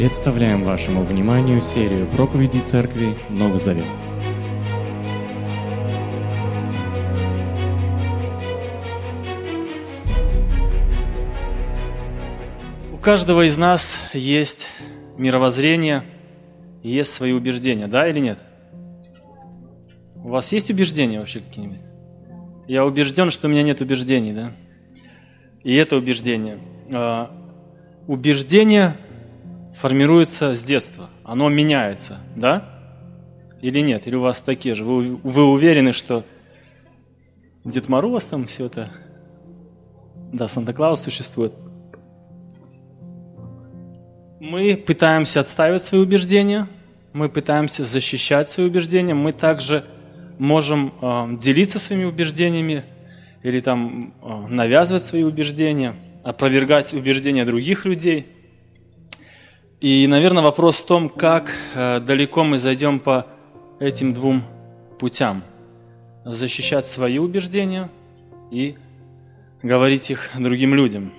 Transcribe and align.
Представляем 0.00 0.64
вашему 0.64 1.04
вниманию 1.04 1.60
серию 1.60 2.06
проповедей 2.06 2.62
Церкви 2.62 3.14
Новый 3.28 3.58
Завет. 3.58 3.84
У 12.94 12.96
каждого 12.96 13.46
из 13.46 13.58
нас 13.58 13.98
есть 14.14 14.68
мировоззрение, 15.18 16.02
есть 16.82 17.12
свои 17.12 17.32
убеждения, 17.32 17.86
да 17.86 18.08
или 18.08 18.20
нет? 18.20 18.38
У 20.24 20.30
вас 20.30 20.50
есть 20.50 20.70
убеждения 20.70 21.18
вообще 21.18 21.40
какие-нибудь? 21.40 21.82
Я 22.66 22.86
убежден, 22.86 23.30
что 23.30 23.48
у 23.48 23.50
меня 23.50 23.62
нет 23.62 23.82
убеждений, 23.82 24.32
да? 24.32 24.52
И 25.62 25.74
это 25.74 25.98
убеждение. 25.98 26.58
А, 26.90 27.30
убеждение 28.06 28.96
формируется 29.80 30.54
с 30.54 30.62
детства, 30.62 31.08
оно 31.24 31.48
меняется, 31.48 32.18
да? 32.36 32.64
Или 33.62 33.80
нет? 33.80 34.06
Или 34.06 34.16
у 34.16 34.20
вас 34.20 34.40
такие 34.40 34.74
же? 34.74 34.84
Вы, 34.84 35.16
вы 35.16 35.44
уверены, 35.44 35.92
что 35.92 36.24
Дед 37.64 37.88
Мороз 37.88 38.26
там 38.26 38.44
все 38.44 38.66
это, 38.66 38.88
да, 40.32 40.48
Санта-Клаус 40.48 41.00
существует? 41.00 41.52
Мы 44.38 44.76
пытаемся 44.76 45.40
отстаивать 45.40 45.82
свои 45.82 46.00
убеждения, 46.00 46.66
мы 47.12 47.28
пытаемся 47.28 47.84
защищать 47.84 48.48
свои 48.48 48.66
убеждения, 48.66 49.14
мы 49.14 49.32
также 49.32 49.84
можем 50.38 50.92
э, 51.00 51.36
делиться 51.40 51.78
своими 51.78 52.04
убеждениями 52.04 52.84
или 53.42 53.60
там 53.60 54.14
э, 54.22 54.46
навязывать 54.48 55.02
свои 55.02 55.22
убеждения, 55.22 55.94
опровергать 56.22 56.94
убеждения 56.94 57.44
других 57.44 57.84
людей. 57.84 58.26
И, 59.80 60.06
наверное, 60.06 60.42
вопрос 60.42 60.76
в 60.76 60.84
том, 60.84 61.08
как 61.08 61.50
э, 61.74 62.00
далеко 62.00 62.44
мы 62.44 62.58
зайдем 62.58 62.98
по 62.98 63.26
этим 63.78 64.12
двум 64.12 64.42
путям. 64.98 65.42
Защищать 66.22 66.86
свои 66.86 67.16
убеждения 67.16 67.88
и 68.50 68.76
говорить 69.62 70.10
их 70.10 70.32
другим 70.38 70.74
людям. 70.74 71.12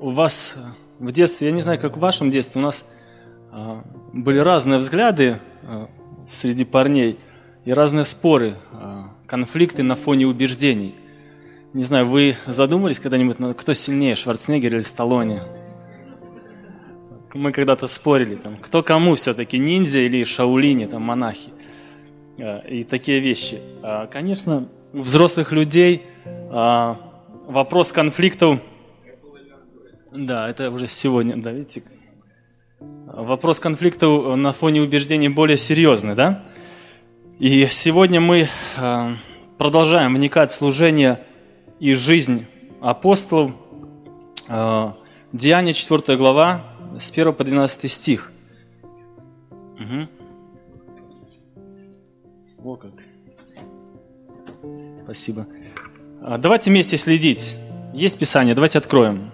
У 0.00 0.08
вас 0.08 0.56
в 0.98 1.12
детстве, 1.12 1.48
я 1.48 1.52
не 1.52 1.60
знаю, 1.60 1.78
как 1.78 1.98
в 1.98 2.00
вашем 2.00 2.30
детстве, 2.30 2.62
у 2.62 2.64
нас 2.64 2.86
э, 3.52 3.82
были 4.14 4.38
разные 4.38 4.78
взгляды 4.78 5.38
э, 5.62 5.86
среди 6.24 6.64
парней 6.64 7.18
и 7.66 7.72
разные 7.74 8.06
споры, 8.06 8.54
э, 8.72 9.02
конфликты 9.26 9.82
на 9.82 9.94
фоне 9.94 10.26
убеждений. 10.26 10.94
Не 11.74 11.84
знаю, 11.84 12.06
вы 12.06 12.34
задумались 12.46 12.98
когда-нибудь, 12.98 13.36
кто 13.58 13.74
сильнее, 13.74 14.14
Шварценеггер 14.14 14.76
или 14.76 14.80
Сталлоне? 14.80 15.42
Мы 17.34 17.52
когда-то 17.52 17.86
спорили, 17.86 18.36
там, 18.36 18.56
кто 18.56 18.82
кому 18.82 19.14
все-таки, 19.14 19.58
ниндзя 19.58 20.00
или 20.00 20.24
шаулини, 20.24 20.86
там, 20.86 21.02
монахи. 21.02 21.50
И 22.68 22.82
такие 22.84 23.20
вещи. 23.20 23.60
Конечно, 24.10 24.68
у 24.92 25.00
взрослых 25.00 25.52
людей 25.52 26.02
вопрос 26.50 27.92
конфликтов 27.92 28.60
да, 30.16 30.48
это 30.48 30.70
уже 30.70 30.88
сегодня, 30.88 31.36
да, 31.36 31.52
видите. 31.52 31.82
Вопрос 32.80 33.60
конфликта 33.60 34.06
на 34.08 34.52
фоне 34.52 34.80
убеждений 34.80 35.28
более 35.28 35.58
серьезный, 35.58 36.14
да? 36.14 36.42
И 37.38 37.66
сегодня 37.66 38.18
мы 38.18 38.48
э, 38.78 39.08
продолжаем 39.58 40.14
вникать 40.14 40.50
в 40.50 40.54
служение 40.54 41.22
и 41.80 41.92
жизнь 41.92 42.46
апостолов. 42.80 43.52
Э, 44.48 44.92
Деяние 45.32 45.74
4 45.74 46.16
глава, 46.16 46.64
с 46.98 47.10
1 47.10 47.32
по 47.32 47.44
12 47.44 47.90
стих. 47.90 48.32
Угу. 49.78 50.08
О, 52.64 52.76
как. 52.76 52.92
Спасибо. 55.04 55.46
А, 56.22 56.38
давайте 56.38 56.70
вместе 56.70 56.96
следить. 56.96 57.56
Есть 57.94 58.18
Писание, 58.18 58.54
давайте 58.54 58.78
откроем. 58.78 59.30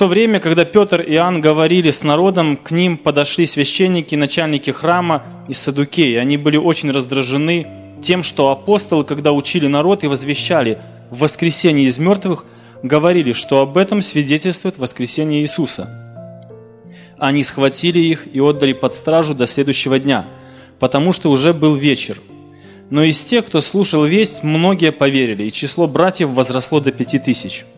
то 0.00 0.06
время, 0.06 0.40
когда 0.40 0.64
Петр 0.64 1.02
и 1.02 1.12
Иоанн 1.12 1.42
говорили 1.42 1.90
с 1.90 2.02
народом, 2.02 2.56
к 2.56 2.70
ним 2.70 2.96
подошли 2.96 3.44
священники, 3.44 4.14
начальники 4.14 4.70
храма 4.70 5.22
из 5.46 5.58
Садукеи. 5.58 6.14
Они 6.14 6.38
были 6.38 6.56
очень 6.56 6.90
раздражены 6.90 7.66
тем, 8.00 8.22
что 8.22 8.48
апостолы, 8.48 9.04
когда 9.04 9.32
учили 9.32 9.66
народ 9.66 10.02
и 10.02 10.06
возвещали 10.06 10.78
в 11.10 11.18
воскресенье 11.18 11.84
из 11.84 11.98
мертвых, 11.98 12.46
говорили, 12.82 13.32
что 13.32 13.60
об 13.60 13.76
этом 13.76 14.02
свидетельствует 14.02 14.78
воскресение 14.78 15.42
Иисуса. 15.42 15.88
Они 17.18 17.42
схватили 17.42 17.98
их 17.98 18.26
и 18.32 18.40
отдали 18.40 18.72
под 18.72 18.94
стражу 18.94 19.34
до 19.34 19.46
следующего 19.46 19.98
дня, 19.98 20.26
потому 20.78 21.12
что 21.12 21.30
уже 21.30 21.52
был 21.52 21.76
вечер. 21.76 22.20
Но 22.88 23.02
из 23.04 23.20
тех, 23.20 23.46
кто 23.46 23.60
слушал 23.60 24.04
весть, 24.04 24.42
многие 24.42 24.92
поверили, 24.92 25.44
и 25.44 25.52
число 25.52 25.86
братьев 25.86 26.30
возросло 26.30 26.80
до 26.80 26.92
пяти 26.92 27.18
тысяч– 27.18 27.64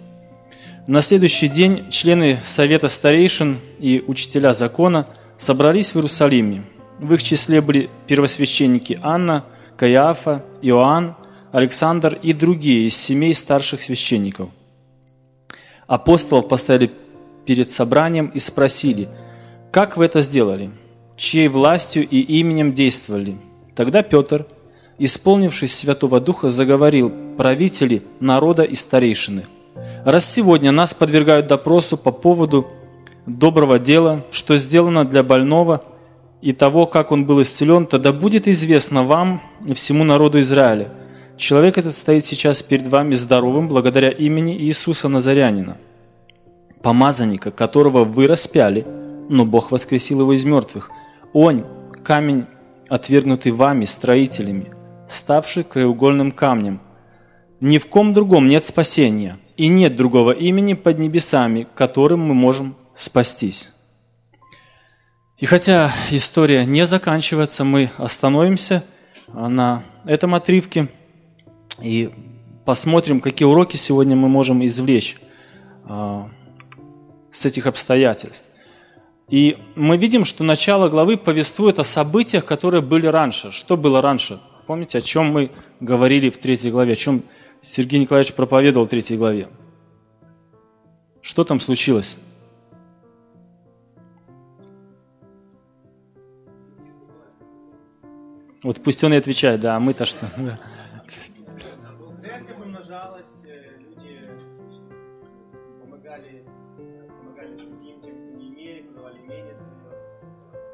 на 0.88 1.00
следующий 1.00 1.46
день 1.46 1.88
члены 1.90 2.40
Совета 2.42 2.88
старейшин 2.88 3.58
и 3.78 4.02
учителя 4.04 4.52
закона 4.52 5.06
собрались 5.36 5.92
в 5.92 5.96
Иерусалиме. 5.96 6.64
В 6.98 7.14
их 7.14 7.22
числе 7.22 7.60
были 7.60 7.88
первосвященники 8.08 8.98
Анна, 9.00 9.44
Каиафа, 9.76 10.44
Иоанн, 10.60 11.14
Александр 11.52 12.19
и 12.20 12.32
другие 12.32 12.88
из 12.88 12.96
семей 12.96 13.32
старших 13.32 13.80
священников. 13.80 14.48
Апостолов 15.87 16.48
поставили 16.48 16.91
перед 17.44 17.70
собранием 17.70 18.26
и 18.34 18.38
спросили, 18.38 19.09
«Как 19.70 19.97
вы 19.97 20.04
это 20.04 20.20
сделали? 20.20 20.70
Чьей 21.16 21.48
властью 21.48 22.06
и 22.09 22.20
именем 22.20 22.72
действовали?» 22.72 23.37
Тогда 23.75 24.03
Петр, 24.03 24.47
исполнившись 24.98 25.75
Святого 25.75 26.20
Духа, 26.20 26.50
заговорил 26.50 27.12
правители 27.37 28.03
народа 28.20 28.62
и 28.62 28.75
старейшины– 28.75 29.47
Раз 30.04 30.31
сегодня 30.31 30.72
нас 30.72 30.94
подвергают 30.94 31.47
допросу 31.47 31.97
по 31.97 32.10
поводу 32.10 32.66
доброго 33.26 33.78
дела, 33.78 34.25
что 34.31 34.56
сделано 34.56 35.04
для 35.04 35.22
больного, 35.22 35.82
и 36.41 36.53
того, 36.53 36.87
как 36.87 37.12
он 37.12 37.25
был 37.25 37.41
исцелен, 37.43 37.87
тогда 37.87 38.12
будет 38.12 38.49
известно 38.49 39.04
вам 39.04 39.41
и 39.64 39.75
всему 39.75 40.03
народу 40.03 40.41
Израиля. 40.41 40.88
Человек 41.37 41.78
этот 41.78 41.94
стоит 41.94 42.25
сейчас 42.25 42.62
перед 42.62 42.87
вами 42.87 43.15
здоровым 43.15 43.69
благодаря 43.69 44.10
имени 44.10 44.56
Иисуса 44.56 45.09
Назарянина, 45.09 45.76
помазанника, 46.82 47.50
которого 47.50 48.04
вы 48.04 48.26
распяли, 48.26 48.87
но 49.28 49.44
Бог 49.44 49.70
воскресил 49.70 50.20
его 50.20 50.32
из 50.34 50.44
мертвых. 50.44 50.91
Он, 51.32 51.65
камень, 52.04 52.47
отвергнутый 52.88 53.53
вами, 53.53 53.87
строителями, 53.87 54.72
ставший 55.06 55.65
краеугольным 55.65 56.32
камнем. 56.32 56.81
Ни 57.60 57.78
в 57.78 57.87
ком 57.87 58.12
другом 58.12 58.49
нет 58.49 58.64
спасения, 58.64 59.38
и 59.56 59.69
нет 59.69 59.97
другого 59.97 60.32
имени 60.32 60.75
под 60.75 60.99
небесами, 60.99 61.66
которым 61.75 62.20
мы 62.20 62.34
можем 62.34 62.75
спастись. 62.94 63.70
И 65.38 65.47
хотя 65.47 65.91
история 66.10 66.64
не 66.64 66.87
заканчивается, 66.87 67.64
мы 67.64 67.91
остановимся 67.97 68.84
на 69.32 69.82
этом 70.04 70.34
отрывке 70.34 70.88
и 71.80 72.10
посмотрим, 72.64 73.20
какие 73.20 73.46
уроки 73.46 73.76
сегодня 73.76 74.16
мы 74.16 74.28
можем 74.28 74.64
извлечь 74.64 75.18
а, 75.84 76.28
с 77.30 77.46
этих 77.46 77.66
обстоятельств. 77.66 78.50
И 79.28 79.56
мы 79.74 79.96
видим, 79.96 80.24
что 80.24 80.44
начало 80.44 80.88
главы 80.88 81.16
повествует 81.16 81.78
о 81.78 81.84
событиях, 81.84 82.44
которые 82.44 82.82
были 82.82 83.06
раньше. 83.06 83.50
Что 83.50 83.76
было 83.76 84.02
раньше? 84.02 84.40
Помните, 84.66 84.98
о 84.98 85.00
чем 85.00 85.32
мы 85.32 85.50
говорили 85.80 86.28
в 86.30 86.38
третьей 86.38 86.70
главе, 86.70 86.92
о 86.92 86.96
чем 86.96 87.22
Сергей 87.62 88.00
Николаевич 88.00 88.34
проповедовал 88.34 88.86
в 88.86 88.90
третьей 88.90 89.16
главе. 89.16 89.48
Что 91.20 91.44
там 91.44 91.60
случилось? 91.60 92.18
Вот 98.62 98.80
пусть 98.82 99.02
он 99.02 99.12
и 99.14 99.16
отвечает, 99.16 99.60
да, 99.60 99.76
а 99.76 99.80
мы-то 99.80 100.04
что? 100.04 100.30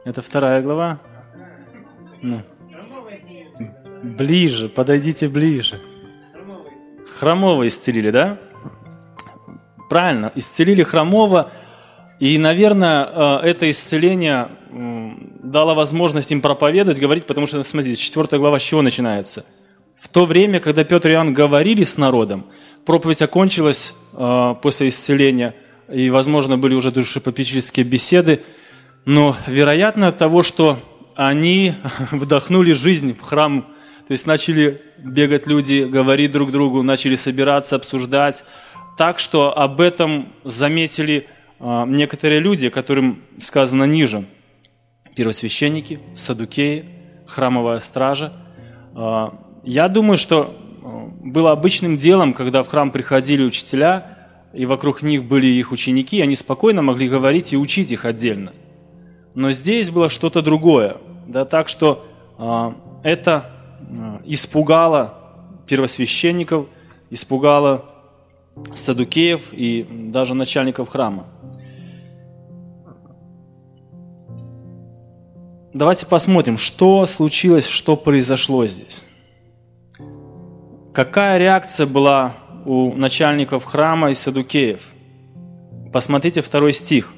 Это 0.09 0.23
вторая 0.23 0.63
глава? 0.63 0.99
Ну. 2.23 2.41
Ближе, 4.03 4.71
подойдите 4.71 5.29
ближе. 5.29 5.83
Хромого 7.19 7.69
исцелили, 7.69 8.11
да? 8.11 8.39
Правильно, 9.91 10.33
исцелили 10.35 10.83
хромого. 10.83 11.51
И, 12.21 12.39
наверное, 12.39 13.07
э, 13.07 13.51
это 13.51 13.69
исцеление 13.69 14.49
дало 15.43 15.75
возможность 15.75 16.33
им 16.33 16.41
проповедовать, 16.41 16.99
говорить, 16.99 17.27
потому 17.27 17.47
что, 17.47 17.63
смотрите, 17.63 18.01
4 18.01 18.39
глава 18.39 18.59
с 18.59 18.63
чего 18.63 18.81
начинается? 18.81 19.45
В 19.95 20.09
то 20.09 20.25
время, 20.25 20.59
когда 20.59 20.85
Петр 20.85 21.11
и 21.11 21.13
Иоанн 21.13 21.35
говорили 21.35 21.85
с 21.85 21.99
народом, 21.99 22.47
проповедь 22.87 23.21
окончилась 23.21 23.95
э, 24.15 24.55
после 24.63 24.89
исцеления, 24.89 25.55
и, 25.93 26.09
возможно, 26.09 26.57
были 26.57 26.75
уже 26.75 26.93
душепопечительские 26.93 27.85
беседы, 27.85 28.41
но 29.05 29.37
вероятно 29.47 30.09
от 30.09 30.19
того, 30.19 30.43
что 30.43 30.79
они 31.15 31.75
вдохнули 32.11 32.73
жизнь 32.73 33.15
в 33.15 33.21
храм, 33.23 33.67
то 34.07 34.13
есть 34.13 34.27
начали 34.27 34.81
бегать 34.99 35.47
люди, 35.47 35.85
говорить 35.85 36.31
друг 36.31 36.51
другу, 36.53 36.83
начали 36.83 37.15
собираться, 37.15 37.77
обсуждать, 37.77 38.45
так 38.97 39.19
что 39.19 39.57
об 39.57 39.81
этом 39.81 40.33
заметили 40.45 41.27
э, 41.61 41.85
некоторые 41.87 42.41
люди, 42.41 42.69
которым 42.69 43.23
сказано 43.39 43.85
ниже. 43.85 44.27
Первосвященники, 45.15 46.01
садукеи, 46.15 46.85
храмовая 47.27 47.81
стража. 47.81 48.33
Э, 48.95 49.29
я 49.65 49.89
думаю, 49.89 50.17
что 50.17 50.55
было 51.23 51.53
обычным 51.53 51.99
делом, 51.99 52.33
когда 52.33 52.63
в 52.63 52.69
храм 52.69 52.91
приходили 52.91 53.43
учителя, 53.43 54.19
и 54.53 54.67
вокруг 54.67 55.03
них 55.03 55.25
были 55.25 55.47
их 55.47 55.73
ученики, 55.73 56.21
они 56.21 56.35
спокойно 56.35 56.83
могли 56.83 57.09
говорить 57.09 57.53
и 57.53 57.57
учить 57.57 57.93
их 57.93 58.05
отдельно. 58.05 58.53
Но 59.39 59.53
здесь 59.53 59.89
было 59.89 60.09
что-то 60.09 60.43
другое. 60.43 60.97
Да, 61.29 61.45
так 61.45 61.69
что 61.69 62.05
э, 62.39 62.73
это 63.05 63.49
э, 63.79 64.19
испугало 64.25 65.15
первосвященников, 65.65 66.67
испугало 67.09 67.85
садукеев 68.75 69.53
и 69.53 69.87
даже 70.11 70.35
начальников 70.35 70.89
храма. 70.89 71.27
Давайте 75.73 76.07
посмотрим, 76.07 76.59
что 76.59 77.07
случилось, 77.07 77.69
что 77.69 77.97
произошло 77.97 78.67
здесь. 78.67 79.07
Какая 80.93 81.39
реакция 81.39 81.87
была 81.87 82.33
у 82.67 82.93
начальников 82.93 83.63
храма 83.63 84.11
и 84.11 84.15
садукеев? 84.15 84.83
Посмотрите 85.93 86.41
второй 86.41 86.73
стих. 86.73 87.15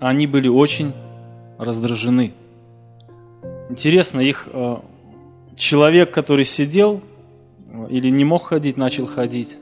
Они 0.00 0.26
были 0.26 0.48
очень 0.48 0.92
раздражены. 1.58 2.32
Интересно, 3.68 4.20
их 4.20 4.48
э, 4.52 4.76
человек, 5.56 6.10
который 6.12 6.44
сидел 6.44 7.02
э, 7.72 7.86
или 7.90 8.10
не 8.10 8.24
мог 8.24 8.44
ходить, 8.44 8.76
начал 8.76 9.06
ходить. 9.06 9.58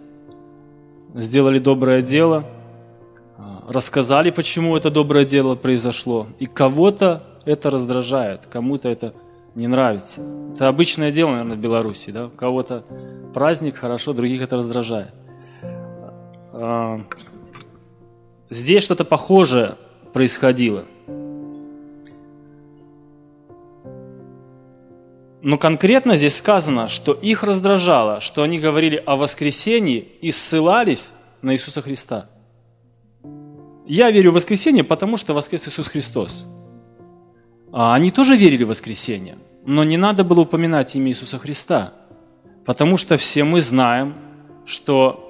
Сделали 1.14 1.58
доброе 1.58 2.02
дело– 2.02 2.44
рассказали, 3.66 4.30
почему 4.30 4.76
это 4.76 4.90
доброе 4.90 5.24
дело 5.24 5.54
произошло. 5.54 6.26
И 6.38 6.46
кого-то 6.46 7.22
это 7.44 7.70
раздражает, 7.70 8.46
кому-то 8.46 8.88
это 8.88 9.12
не 9.54 9.66
нравится. 9.66 10.22
Это 10.54 10.68
обычное 10.68 11.10
дело, 11.10 11.30
наверное, 11.30 11.56
в 11.56 11.60
Беларуси. 11.60 12.10
Да? 12.10 12.26
У 12.26 12.30
кого-то 12.30 12.84
праздник 13.34 13.76
хорошо, 13.76 14.12
других 14.12 14.42
это 14.42 14.56
раздражает. 14.56 15.12
Здесь 18.48 18.84
что-то 18.84 19.04
похожее 19.04 19.74
происходило. 20.16 20.82
Но 25.42 25.58
конкретно 25.58 26.16
здесь 26.16 26.36
сказано, 26.36 26.88
что 26.88 27.12
их 27.12 27.44
раздражало, 27.44 28.20
что 28.20 28.42
они 28.42 28.58
говорили 28.58 28.96
о 29.04 29.16
воскресении 29.16 30.08
и 30.22 30.32
ссылались 30.32 31.12
на 31.42 31.52
Иисуса 31.52 31.82
Христа– 31.82 32.30
я 33.88 34.10
верю 34.10 34.32
в 34.32 34.34
воскресенье, 34.34 34.82
потому 34.82 35.16
что 35.16 35.32
воскрес 35.32 35.68
Иисус 35.68 35.88
Христос. 35.88 36.48
А 37.72 37.94
они 37.94 38.10
тоже 38.10 38.36
верили 38.36 38.64
в 38.64 38.68
воскресенье, 38.68 39.36
но 39.64 39.84
не 39.84 39.96
надо 39.96 40.24
было 40.24 40.40
упоминать 40.40 40.96
имя 40.96 41.10
Иисуса 41.10 41.38
Христа, 41.38 41.92
потому 42.64 42.96
что 42.96 43.16
все 43.16 43.44
мы 43.44 43.60
знаем, 43.60 44.14
что 44.64 45.22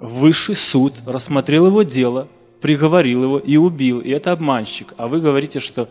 высший 0.00 0.54
суд 0.54 0.94
рассмотрел 1.04 1.66
его 1.66 1.82
дело, 1.82 2.28
приговорил 2.60 3.22
его 3.24 3.38
и 3.38 3.56
убил, 3.56 4.00
и 4.00 4.10
это 4.10 4.32
обманщик, 4.32 4.94
а 4.96 5.08
вы 5.08 5.20
говорите, 5.20 5.60
что 5.60 5.88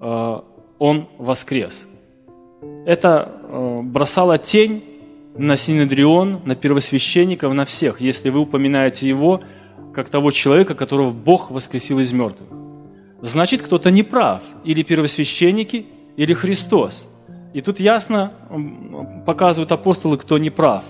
э, 0.00 0.40
он 0.78 1.08
воскрес. 1.18 1.88
Это 2.86 3.32
э, 3.42 3.80
бросало 3.82 4.38
тень 4.38 4.84
на 5.36 5.56
Синедрион, 5.56 6.40
на 6.44 6.54
первосвященников, 6.54 7.52
на 7.54 7.64
всех. 7.64 8.00
Если 8.00 8.30
вы 8.30 8.40
упоминаете 8.40 9.08
его, 9.08 9.40
как 9.94 10.08
того 10.08 10.30
человека, 10.30 10.74
которого 10.74 11.10
Бог 11.10 11.50
воскресил 11.50 11.98
из 12.00 12.12
мертвых. 12.12 12.48
Значит, 13.20 13.62
кто-то 13.62 13.90
не 13.90 14.02
прав. 14.02 14.42
Или 14.64 14.82
первосвященники, 14.82 15.86
или 16.16 16.34
Христос. 16.34 17.08
И 17.54 17.60
тут 17.60 17.80
ясно 17.80 18.32
показывают 19.26 19.72
апостолы, 19.72 20.18
кто 20.18 20.38
не 20.38 20.50
прав. 20.50 20.84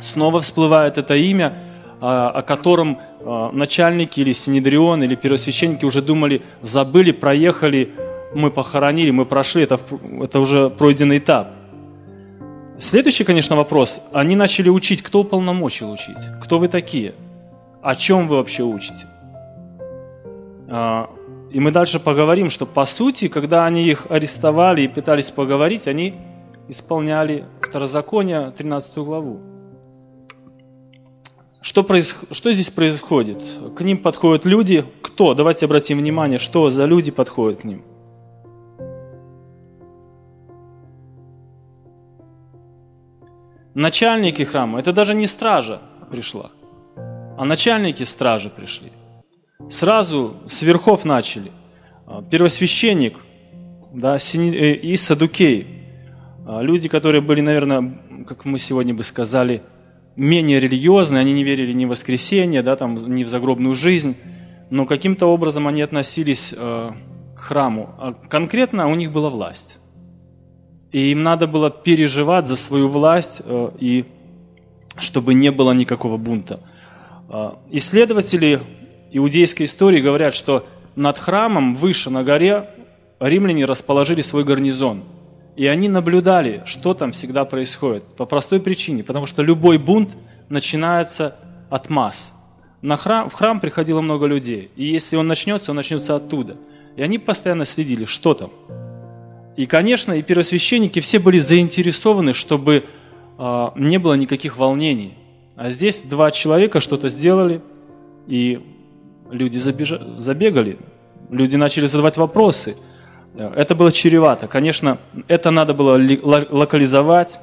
Снова 0.00 0.40
всплывает 0.40 0.98
это 0.98 1.14
имя, 1.14 1.58
а, 2.00 2.30
о 2.30 2.42
котором 2.42 2.98
начальники 3.24 4.20
или 4.20 4.32
синедрион, 4.32 5.02
или 5.02 5.14
первосвященники 5.14 5.84
уже 5.84 6.02
думали, 6.02 6.42
забыли, 6.62 7.12
проехали, 7.12 7.90
мы 8.34 8.50
похоронили, 8.50 9.10
мы 9.10 9.26
прошли, 9.26 9.62
это, 9.62 9.78
это 10.22 10.40
уже 10.40 10.70
пройденный 10.70 11.18
этап. 11.18 11.48
Следующий, 12.78 13.24
конечно, 13.24 13.56
вопрос. 13.56 14.02
Они 14.12 14.36
начали 14.36 14.70
учить, 14.70 15.02
кто 15.02 15.20
уполномочил 15.20 15.90
учить? 15.90 16.16
Кто 16.42 16.58
вы 16.58 16.68
такие? 16.68 17.12
о 17.82 17.94
чем 17.94 18.28
вы 18.28 18.36
вообще 18.36 18.62
учите. 18.62 19.06
А, 20.68 21.10
и 21.50 21.60
мы 21.60 21.70
дальше 21.70 21.98
поговорим, 21.98 22.50
что 22.50 22.66
по 22.66 22.84
сути, 22.84 23.28
когда 23.28 23.64
они 23.64 23.84
их 23.84 24.06
арестовали 24.10 24.82
и 24.82 24.88
пытались 24.88 25.30
поговорить, 25.30 25.88
они 25.88 26.14
исполняли 26.68 27.44
Второзаконие, 27.60 28.50
13 28.50 28.98
главу. 28.98 29.40
Что, 31.62 31.82
проис... 31.82 32.20
что 32.30 32.52
здесь 32.52 32.70
происходит? 32.70 33.42
К 33.76 33.82
ним 33.82 33.98
подходят 33.98 34.44
люди. 34.44 34.84
Кто? 35.02 35.34
Давайте 35.34 35.66
обратим 35.66 35.98
внимание, 35.98 36.38
что 36.38 36.70
за 36.70 36.86
люди 36.86 37.10
подходят 37.10 37.60
к 37.60 37.64
ним. 37.64 37.84
Начальники 43.74 44.42
храма. 44.42 44.80
Это 44.80 44.92
даже 44.92 45.14
не 45.14 45.26
стража 45.26 45.80
пришла 46.10 46.50
а 47.40 47.46
начальники 47.46 48.02
стражи 48.02 48.50
пришли. 48.50 48.92
Сразу 49.70 50.36
с 50.46 50.60
верхов 50.60 51.06
начали. 51.06 51.50
А, 52.06 52.20
первосвященник 52.20 53.16
да, 53.94 54.16
э, 54.16 54.74
и 54.74 54.94
садукей. 54.98 55.66
А, 56.46 56.60
люди, 56.60 56.90
которые 56.90 57.22
были, 57.22 57.40
наверное, 57.40 57.98
как 58.28 58.44
мы 58.44 58.58
сегодня 58.58 58.92
бы 58.92 59.02
сказали, 59.04 59.62
менее 60.20 60.60
религиозные, 60.60 61.20
они 61.20 61.32
не 61.32 61.44
верили 61.44 61.72
ни 61.72 61.86
в 61.86 61.88
воскресенье, 61.88 62.62
да, 62.62 62.76
там, 62.76 62.94
ни 62.94 63.24
в 63.24 63.28
загробную 63.28 63.74
жизнь, 63.74 64.16
но 64.70 64.86
каким-то 64.86 65.26
образом 65.26 65.66
они 65.66 65.80
относились 65.82 66.54
э, 66.56 66.92
к 67.34 67.40
храму. 67.40 67.94
А 67.98 68.12
конкретно 68.28 68.88
у 68.88 68.94
них 68.94 69.12
была 69.12 69.30
власть. 69.30 69.78
И 70.92 71.10
им 71.10 71.22
надо 71.22 71.46
было 71.46 71.70
переживать 71.70 72.46
за 72.46 72.56
свою 72.56 72.88
власть, 72.88 73.42
э, 73.44 73.70
и 73.78 74.04
чтобы 74.98 75.34
не 75.34 75.50
было 75.50 75.72
никакого 75.72 76.18
бунта. 76.18 76.60
А, 77.28 77.58
исследователи 77.70 78.60
иудейской 79.12 79.66
истории 79.66 80.00
говорят, 80.00 80.34
что 80.34 80.66
над 80.96 81.16
храмом 81.16 81.74
выше 81.74 82.10
на 82.10 82.24
горе 82.24 82.68
римляне 83.20 83.64
расположили 83.64 84.20
свой 84.20 84.44
гарнизон. 84.44 85.02
И 85.56 85.66
они 85.66 85.88
наблюдали, 85.88 86.62
что 86.64 86.94
там 86.94 87.12
всегда 87.12 87.44
происходит. 87.44 88.04
По 88.16 88.26
простой 88.26 88.60
причине, 88.60 89.04
потому 89.04 89.26
что 89.26 89.42
любой 89.42 89.78
бунт 89.78 90.16
начинается 90.48 91.36
от 91.68 91.90
масс. 91.90 92.34
На 92.82 92.96
храм, 92.96 93.28
в 93.28 93.34
храм 93.34 93.60
приходило 93.60 94.00
много 94.00 94.26
людей. 94.26 94.70
И 94.76 94.84
если 94.84 95.16
он 95.16 95.26
начнется, 95.26 95.72
он 95.72 95.76
начнется 95.76 96.16
оттуда. 96.16 96.56
И 96.96 97.02
они 97.02 97.18
постоянно 97.18 97.64
следили, 97.64 98.04
что 98.04 98.34
там. 98.34 98.50
И, 99.56 99.66
конечно, 99.66 100.12
и 100.12 100.22
первосвященники 100.22 101.00
все 101.00 101.18
были 101.18 101.38
заинтересованы, 101.38 102.32
чтобы 102.32 102.84
э, 103.38 103.68
не 103.76 103.98
было 103.98 104.14
никаких 104.14 104.56
волнений. 104.56 105.14
А 105.56 105.70
здесь 105.70 106.02
два 106.02 106.30
человека 106.30 106.80
что-то 106.80 107.10
сделали, 107.10 107.60
и 108.26 108.64
люди 109.30 109.58
забеж... 109.58 109.92
забегали, 110.18 110.78
люди 111.30 111.56
начали 111.56 111.86
задавать 111.86 112.16
вопросы. 112.16 112.76
Это 113.34 113.74
было 113.74 113.92
чревато. 113.92 114.48
Конечно, 114.48 114.98
это 115.28 115.50
надо 115.50 115.72
было 115.72 116.00
локализовать, 116.50 117.40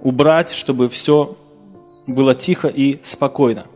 убрать, 0.00 0.50
чтобы 0.50 0.88
все 0.88 1.36
было 2.06 2.34
тихо 2.34 2.68
и 2.68 2.98
спокойно. 3.02 3.66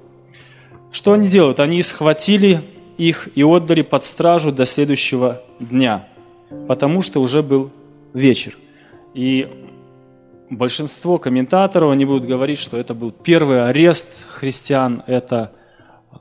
Что 0.91 1.13
они 1.13 1.29
делают? 1.29 1.61
Они 1.61 1.83
схватили 1.83 2.61
их 2.99 3.29
и 3.35 3.43
отдали 3.45 3.83
под 3.83 4.03
стражу 4.03 4.53
до 4.53 4.65
следующего 4.65 5.43
дня, 5.59 6.09
потому 6.67 7.03
что 7.03 7.21
уже 7.21 7.43
был 7.43 7.71
вечер. 8.15 8.57
И 9.15 9.49
большинство 10.51 11.19
комментаторов, 11.19 11.91
они 11.91 12.05
будут 12.05 12.27
говорить, 12.27 12.59
что 12.59 12.77
это 12.77 12.95
был 12.95 13.11
первый 13.11 13.65
арест 13.67 14.29
христиан, 14.29 15.03
это 15.07 15.53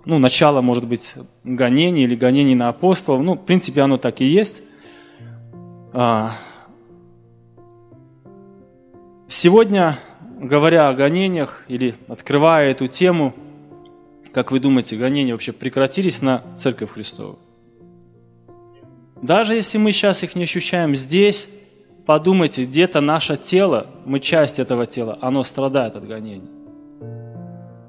ну, 0.05 0.19
начало, 0.19 0.62
может 0.62 0.88
быть, 0.88 1.15
гонений 1.43 2.03
или 2.03 2.15
гонений 2.15 2.55
на 2.55 2.69
апостолов. 2.69 3.21
Ну, 3.24 3.33
в 3.33 3.45
принципе, 3.45 3.81
оно 3.81 3.98
так 3.98 4.21
и 4.21 4.25
есть. 4.25 4.62
А, 5.93 6.31
Сегодня, 9.31 9.98
говоря 10.41 10.89
о 10.89 10.93
гонениях 10.93 11.63
или 11.69 11.95
открывая 12.10 12.69
эту 12.71 12.88
тему, 12.88 13.33
как 14.33 14.51
вы 14.51 14.60
думаете, 14.60 14.98
гонения 14.98 15.33
вообще 15.33 15.53
прекратились 15.53 16.21
на 16.21 16.43
Церковь 16.53 16.91
Христову? 16.91 17.39
Даже 19.21 19.55
если 19.55 19.77
мы 19.77 19.93
сейчас 19.93 20.24
их 20.24 20.36
не 20.36 20.43
ощущаем 20.43 20.95
здесь, 20.95 21.50
подумайте, 22.05 22.65
где-то 22.65 23.00
наше 23.00 23.38
тело, 23.38 23.88
мы 24.05 24.19
часть 24.19 24.60
этого 24.60 24.86
тела, 24.86 25.17
оно 25.21 25.43
страдает 25.43 25.95
от 25.95 26.05
гонений. 26.05 26.50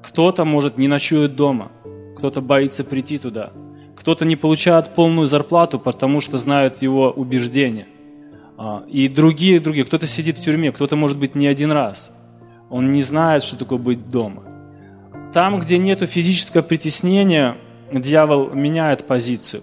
Кто-то, 0.04 0.44
может, 0.44 0.78
не 0.78 0.86
ночует 0.86 1.34
дома, 1.34 1.72
кто-то 2.16 2.40
боится 2.40 2.84
прийти 2.84 3.18
туда, 3.18 3.50
кто-то 3.96 4.24
не 4.24 4.36
получает 4.36 4.94
полную 4.94 5.26
зарплату, 5.26 5.80
потому 5.80 6.20
что 6.20 6.38
знают 6.38 6.82
его 6.82 7.10
убеждения. 7.10 7.88
А, 8.56 8.84
и 8.88 9.08
другие, 9.08 9.60
другие. 9.60 9.84
Кто-то 9.84 10.06
сидит 10.06 10.38
в 10.38 10.44
тюрьме, 10.44 10.72
кто-то, 10.72 10.96
может 10.96 11.18
быть, 11.18 11.34
не 11.34 11.46
один 11.46 11.72
раз. 11.72 12.12
Он 12.70 12.92
не 12.92 13.02
знает, 13.02 13.42
что 13.42 13.56
такое 13.56 13.78
быть 13.78 14.10
дома. 14.10 14.42
Там, 15.32 15.58
где 15.60 15.78
нет 15.78 16.00
физического 16.08 16.62
притеснения, 16.62 17.56
дьявол 17.92 18.50
меняет 18.50 19.06
позицию. 19.06 19.62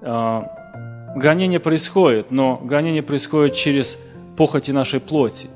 А, 0.00 1.12
гонение 1.16 1.60
происходит, 1.60 2.30
но 2.30 2.56
гонение 2.56 3.02
происходит 3.02 3.54
через 3.54 3.98
похоти 4.36 4.70
нашей 4.70 5.00
плоти, 5.00 5.48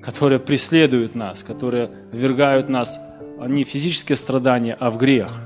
которые 0.00 0.38
преследуют 0.38 1.14
нас, 1.14 1.42
которые 1.42 1.90
ввергают 2.12 2.68
нас 2.68 2.98
не 3.46 3.64
в 3.64 3.68
физические 3.68 4.16
страдания, 4.16 4.76
а 4.78 4.90
в 4.90 4.98
грех. 4.98 5.40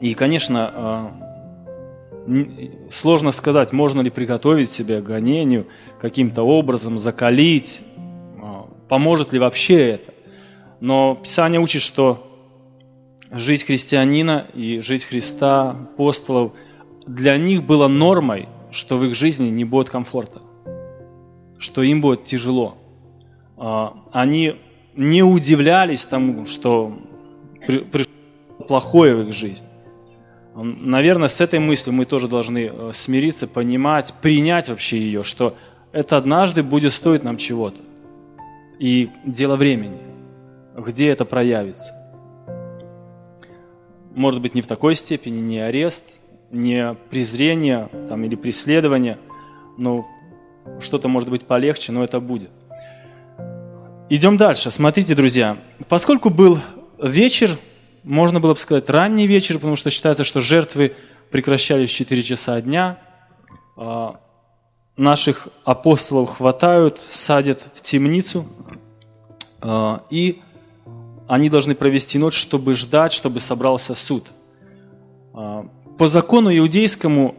И, 0.00 0.14
конечно, 0.14 0.70
а, 0.72 1.10
сложно 2.90 3.32
сказать, 3.32 3.72
можно 3.72 4.00
ли 4.00 4.10
приготовить 4.10 4.70
себя 4.70 5.00
к 5.00 5.04
гонению, 5.04 5.66
каким-то 6.00 6.42
образом 6.42 6.98
закалить, 6.98 7.82
а, 8.42 8.68
поможет 8.88 9.32
ли 9.32 9.38
вообще 9.38 9.90
это. 9.90 10.12
Но 10.80 11.16
Писание 11.16 11.60
учит, 11.60 11.82
что 11.82 12.26
жизнь 13.30 13.64
христианина 13.64 14.46
и 14.54 14.80
жизнь 14.80 15.06
Христа, 15.06 15.70
апостолов, 15.70 16.52
для 17.06 17.36
них 17.36 17.64
было 17.64 17.88
нормой, 17.88 18.48
что 18.70 18.96
в 18.96 19.04
их 19.04 19.14
жизни 19.14 19.48
не 19.48 19.64
будет 19.64 19.90
комфорта, 19.90 20.40
что 21.58 21.82
им 21.82 22.00
будет 22.00 22.24
тяжело. 22.24 22.76
А, 23.56 23.94
они 24.12 24.56
не 24.94 25.22
удивлялись 25.22 26.04
тому, 26.04 26.46
что 26.46 26.92
пришло 27.66 28.12
плохое 28.66 29.14
в 29.14 29.28
их 29.28 29.34
жизнь. 29.34 29.64
Наверное, 30.54 31.28
с 31.28 31.40
этой 31.40 31.58
мыслью 31.58 31.94
мы 31.94 32.04
тоже 32.04 32.26
должны 32.26 32.70
э, 32.72 32.90
смириться, 32.92 33.46
понимать, 33.46 34.12
принять 34.20 34.68
вообще 34.68 34.98
ее, 34.98 35.22
что 35.22 35.56
это 35.92 36.16
однажды 36.16 36.62
будет 36.62 36.92
стоить 36.92 37.22
нам 37.22 37.36
чего-то. 37.36 37.82
И 38.78 39.10
дело 39.24 39.56
времени, 39.56 39.98
где 40.76 41.08
это 41.08 41.24
проявится. 41.24 41.94
Может 44.14 44.42
быть, 44.42 44.54
не 44.54 44.62
в 44.62 44.66
такой 44.66 44.96
степени, 44.96 45.40
не 45.40 45.60
арест, 45.60 46.18
не 46.50 46.96
презрение 47.10 47.88
там, 48.08 48.24
или 48.24 48.34
преследование, 48.34 49.16
но 49.78 50.04
что-то 50.80 51.08
может 51.08 51.30
быть 51.30 51.42
полегче, 51.42 51.92
но 51.92 52.02
это 52.02 52.20
будет. 52.20 52.50
Идем 54.08 54.36
дальше. 54.36 54.72
Смотрите, 54.72 55.14
друзья, 55.14 55.56
поскольку 55.88 56.30
был 56.30 56.58
вечер, 57.00 57.56
можно 58.02 58.40
было 58.40 58.54
бы 58.54 58.58
сказать 58.58 58.88
ранний 58.88 59.26
вечер, 59.26 59.56
потому 59.56 59.76
что 59.76 59.90
считается, 59.90 60.24
что 60.24 60.40
жертвы 60.40 60.94
прекращались 61.30 61.90
в 61.90 61.94
4 61.94 62.22
часа 62.22 62.60
дня. 62.60 62.98
А, 63.76 64.18
наших 64.96 65.48
апостолов 65.64 66.36
хватают, 66.36 66.98
садят 66.98 67.68
в 67.74 67.82
темницу, 67.82 68.46
а, 69.60 70.02
и 70.10 70.40
они 71.28 71.50
должны 71.50 71.74
провести 71.74 72.18
ночь, 72.18 72.34
чтобы 72.34 72.74
ждать, 72.74 73.12
чтобы 73.12 73.40
собрался 73.40 73.94
суд. 73.94 74.28
А, 75.34 75.66
по 75.98 76.08
закону 76.08 76.56
иудейскому 76.56 77.34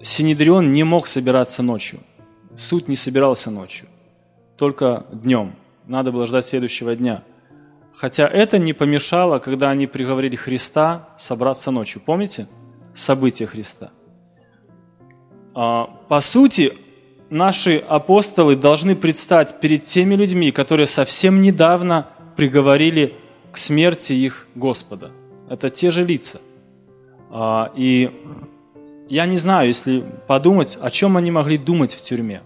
Синедрион 0.00 0.72
не 0.72 0.84
мог 0.84 1.06
собираться 1.06 1.62
ночью. 1.62 2.00
Суд 2.56 2.88
не 2.88 2.96
собирался 2.96 3.50
ночью, 3.50 3.88
только 4.56 5.06
днем. 5.10 5.54
Надо 5.86 6.12
было 6.12 6.26
ждать 6.26 6.44
следующего 6.44 6.94
дня– 6.94 7.24
Хотя 7.96 8.26
это 8.26 8.58
не 8.58 8.72
помешало, 8.72 9.38
когда 9.38 9.70
они 9.70 9.86
приговорили 9.86 10.36
Христа 10.36 11.08
собраться 11.16 11.70
ночью. 11.70 12.02
Помните 12.04 12.48
события 12.92 13.46
Христа? 13.46 13.90
А, 15.54 15.88
по 16.08 16.20
сути, 16.20 16.72
наши 17.30 17.78
апостолы 17.78 18.56
должны 18.56 18.96
предстать 18.96 19.60
перед 19.60 19.84
теми 19.84 20.16
людьми, 20.16 20.50
которые 20.50 20.86
совсем 20.86 21.40
недавно 21.40 22.08
приговорили 22.36 23.14
к 23.52 23.56
смерти 23.56 24.12
их 24.12 24.48
Господа. 24.56 25.12
Это 25.48 25.70
те 25.70 25.92
же 25.92 26.04
лица. 26.04 26.40
А, 27.30 27.72
и 27.76 28.10
я 29.08 29.26
не 29.26 29.36
знаю, 29.36 29.68
если 29.68 30.02
подумать, 30.26 30.76
о 30.80 30.90
чем 30.90 31.16
они 31.16 31.30
могли 31.30 31.58
думать 31.58 31.94
в 31.94 32.02
тюрьме. 32.02 32.42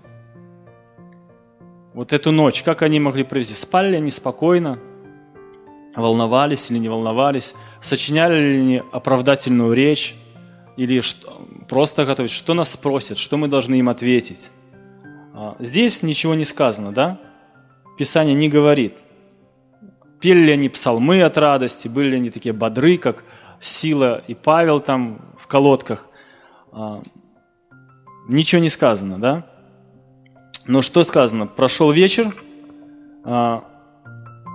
Вот 1.94 2.12
эту 2.12 2.32
ночь, 2.32 2.62
как 2.62 2.82
они 2.82 3.00
могли 3.00 3.24
провести? 3.24 3.54
Спали 3.54 3.92
ли 3.92 3.96
они 3.96 4.10
спокойно? 4.10 4.78
Волновались 6.00 6.70
или 6.70 6.78
не 6.78 6.88
волновались, 6.88 7.54
сочиняли 7.80 8.38
ли 8.38 8.60
они 8.60 8.82
оправдательную 8.92 9.72
речь, 9.72 10.16
или 10.76 11.00
что, 11.00 11.40
просто 11.68 12.04
готовить, 12.04 12.30
что 12.30 12.54
нас 12.54 12.70
спросят, 12.72 13.18
что 13.18 13.36
мы 13.36 13.48
должны 13.48 13.74
им 13.76 13.88
ответить. 13.88 14.50
А, 15.34 15.56
здесь 15.58 16.02
ничего 16.02 16.34
не 16.34 16.44
сказано, 16.44 16.92
да? 16.92 17.18
Писание 17.96 18.34
не 18.34 18.48
говорит. 18.48 18.96
Пели 20.20 20.38
ли 20.38 20.52
они 20.52 20.68
псалмы 20.68 21.22
от 21.22 21.36
радости, 21.36 21.88
были 21.88 22.10
ли 22.10 22.16
они 22.16 22.30
такие 22.30 22.52
бодры, 22.52 22.96
как 22.96 23.24
Сила 23.60 24.22
и 24.28 24.34
Павел 24.34 24.80
там 24.80 25.20
в 25.36 25.48
колодках. 25.48 26.08
А, 26.70 27.02
ничего 28.28 28.62
не 28.62 28.68
сказано, 28.68 29.18
да? 29.18 29.46
Но 30.66 30.82
что 30.82 31.02
сказано? 31.02 31.46
Прошел 31.46 31.90
вечер, 31.90 32.32
а, 33.24 33.64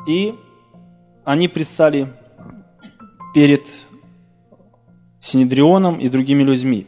и 0.08 0.36
они 1.24 1.48
предстали 1.48 2.10
перед 3.34 3.68
Синедрионом 5.20 6.00
и 6.00 6.10
другими 6.10 6.44
людьми. 6.44 6.88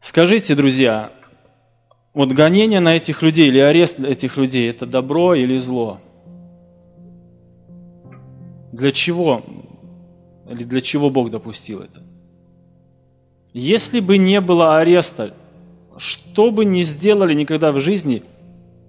Скажите, 0.00 0.54
друзья, 0.54 1.10
вот 2.12 2.32
гонение 2.32 2.80
на 2.80 2.96
этих 2.96 3.22
людей 3.22 3.48
или 3.48 3.58
арест 3.58 4.00
этих 4.00 4.36
людей– 4.36 4.68
это 4.70 4.86
добро 4.86 5.34
или 5.34 5.56
зло? 5.58 5.98
Для 8.72 8.92
чего? 8.92 9.42
Или 10.48 10.64
для 10.64 10.80
чего 10.80 11.10
Бог 11.10 11.30
допустил 11.30 11.80
это? 11.80 12.02
Если 13.52 14.00
бы 14.00 14.18
не 14.18 14.40
было 14.40 14.78
ареста, 14.78 15.34
что 15.96 16.50
бы 16.50 16.64
ни 16.64 16.82
сделали 16.82 17.34
никогда 17.34 17.72
в 17.72 17.80
жизни 17.80 18.22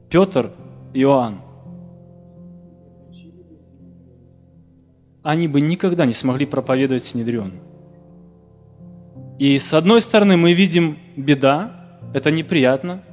Петр 0.10 0.52
и 0.94 1.02
Иоанн– 1.02 1.42
они 5.24 5.48
бы 5.48 5.62
никогда 5.62 6.06
не 6.06 6.14
смогли 6.14 6.46
проповедовать 6.46 7.04
Синедрион. 7.04 7.54
И 9.38 9.58
с 9.58 9.74
одной 9.74 10.02
стороны 10.02 10.38
мы 10.38 10.54
видим 10.54 10.98
беда, 11.16 12.00
это 12.14 12.32
неприятно, 12.32 13.04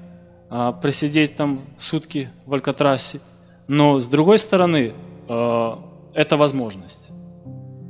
а, 0.50 0.72
просидеть 0.72 1.36
там 1.36 1.62
сутки 1.78 2.30
в 2.46 2.54
Алькатрасе, 2.54 3.20
но 3.66 3.98
с 3.98 4.06
другой 4.06 4.38
стороны 4.38 4.94
а, 5.28 5.82
это 6.14 6.36
возможность. 6.36 7.12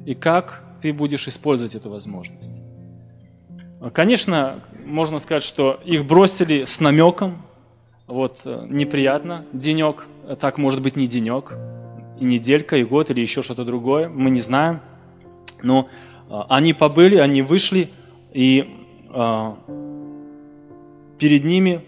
И 0.06 0.14
как 0.14 0.64
ты 0.80 0.92
будешь 0.92 1.28
использовать 1.28 1.74
эту 1.74 1.90
возможность? 1.90 2.62
Конечно, 3.92 4.60
можно 4.84 5.18
сказать, 5.20 5.44
что 5.44 5.78
их 5.84 6.04
бросили 6.04 6.64
с 6.64 6.80
намеком, 6.80 7.44
вот 8.08 8.44
неприятно, 8.44 9.44
денек, 9.52 10.06
так 10.40 10.58
может 10.58 10.82
быть 10.82 10.96
не 10.96 11.06
денек, 11.06 11.56
и 12.20 12.24
неделька, 12.24 12.76
и 12.76 12.84
год, 12.84 13.10
или 13.10 13.20
еще 13.20 13.42
что-то 13.42 13.64
другое, 13.64 14.08
мы 14.08 14.30
не 14.30 14.40
знаем. 14.40 14.80
Но 15.62 15.88
а, 16.28 16.46
они 16.48 16.72
побыли, 16.74 17.16
они 17.16 17.42
вышли, 17.42 17.88
и 18.32 18.68
а, 19.10 19.56
перед 21.18 21.44
ними 21.44 21.84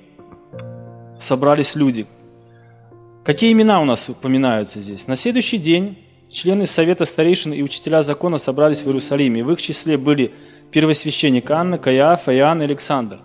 собрались 1.19 1.75
люди. 1.77 2.07
Какие 3.25 3.53
имена 3.53 3.81
у 3.81 3.85
нас 3.85 4.09
упоминаются 4.09 4.81
здесь? 4.81 5.07
На 5.07 5.17
следующий 5.17 5.59
день 5.59 5.99
члены 6.31 6.67
Совета 6.67 7.05
старейшин 7.05 7.53
и 7.53 7.63
учителя 7.63 8.03
закона 8.03 8.39
собрались 8.39 8.83
в 8.83 8.87
Иерусалиме. 8.87 9.45
В 9.45 9.53
их 9.53 9.61
числе 9.61 9.99
были 9.99 10.33
первосвященник 10.71 11.51
Анна, 11.51 11.79
Каиафа, 11.79 12.35
Иоанн 12.35 12.63
и 12.63 12.65
Александр. 12.65 13.21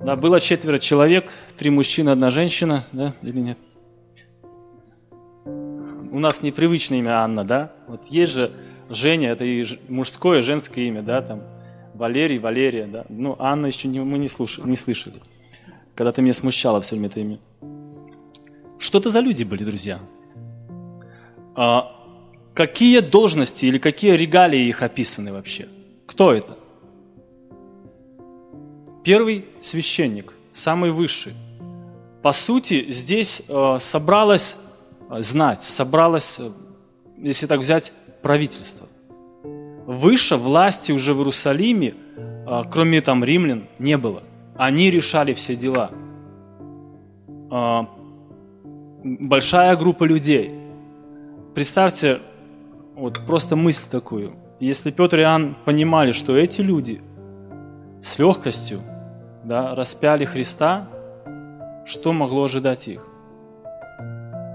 Да, 0.00 0.16
было 0.16 0.40
четверо 0.40 0.78
человек, 0.78 1.30
три 1.56 1.70
мужчины, 1.70 2.10
одна 2.10 2.30
женщина, 2.30 2.84
да, 2.92 3.14
или 3.22 3.38
нет? 3.38 3.58
У 6.14 6.20
нас 6.20 6.42
непривычное 6.42 7.00
имя 7.00 7.24
Анна, 7.24 7.42
да? 7.42 7.72
Вот 7.88 8.06
есть 8.06 8.32
же 8.32 8.52
Женя, 8.88 9.30
это 9.30 9.44
и 9.44 9.66
мужское, 9.88 10.38
и 10.38 10.42
женское 10.42 10.84
имя, 10.84 11.02
да, 11.02 11.20
там. 11.20 11.42
Валерий, 11.92 12.38
Валерия, 12.38 12.86
да. 12.86 13.04
Ну, 13.08 13.34
Анна 13.40 13.66
еще 13.66 13.88
не, 13.88 13.98
мы 13.98 14.18
не, 14.18 14.28
слушали, 14.28 14.68
не 14.68 14.76
слышали. 14.76 15.20
Когда 15.96 16.12
ты 16.12 16.22
меня 16.22 16.32
смущала 16.32 16.80
все 16.80 16.94
время 16.94 17.08
это 17.08 17.18
имя. 17.18 17.40
Что 18.78 18.98
это 18.98 19.10
за 19.10 19.18
люди 19.18 19.42
были, 19.42 19.64
друзья? 19.64 20.00
А, 21.56 21.92
какие 22.54 23.00
должности 23.00 23.66
или 23.66 23.78
какие 23.78 24.12
регалии 24.12 24.68
их 24.68 24.82
описаны 24.82 25.32
вообще? 25.32 25.66
Кто 26.06 26.32
это? 26.32 26.56
Первый 29.02 29.46
священник, 29.60 30.32
самый 30.52 30.92
высший. 30.92 31.34
По 32.22 32.30
сути, 32.30 32.88
здесь 32.88 33.42
э, 33.48 33.76
собралось 33.80 34.58
знать, 35.20 35.60
собралось, 35.60 36.38
э, 36.40 36.50
если 37.18 37.46
так 37.46 37.60
взять, 37.60 37.92
правительство. 38.22 38.86
Выше 39.86 40.36
власти 40.36 40.92
уже 40.92 41.14
в 41.14 41.18
Иерусалиме, 41.18 41.94
э, 42.16 42.62
кроме 42.70 43.00
там 43.00 43.24
римлян, 43.24 43.66
не 43.78 43.96
было. 43.96 44.22
Они 44.56 44.90
решали 44.90 45.34
все 45.34 45.56
дела. 45.56 45.90
Э, 47.50 47.82
большая 49.04 49.76
группа 49.76 50.04
людей. 50.04 50.54
Представьте, 51.54 52.20
вот 52.96 53.20
просто 53.26 53.56
мысль 53.56 53.84
такую. 53.90 54.32
Если 54.60 54.90
Петр 54.90 55.18
и 55.18 55.22
Иоанн 55.22 55.56
понимали, 55.64 56.12
что 56.12 56.36
эти 56.36 56.60
люди 56.60 57.00
с 58.02 58.18
легкостью 58.18 58.80
да, 59.44 59.74
распяли 59.74 60.24
Христа, 60.24 60.88
что 61.84 62.12
могло 62.12 62.44
ожидать 62.44 62.88
их? 62.88 63.06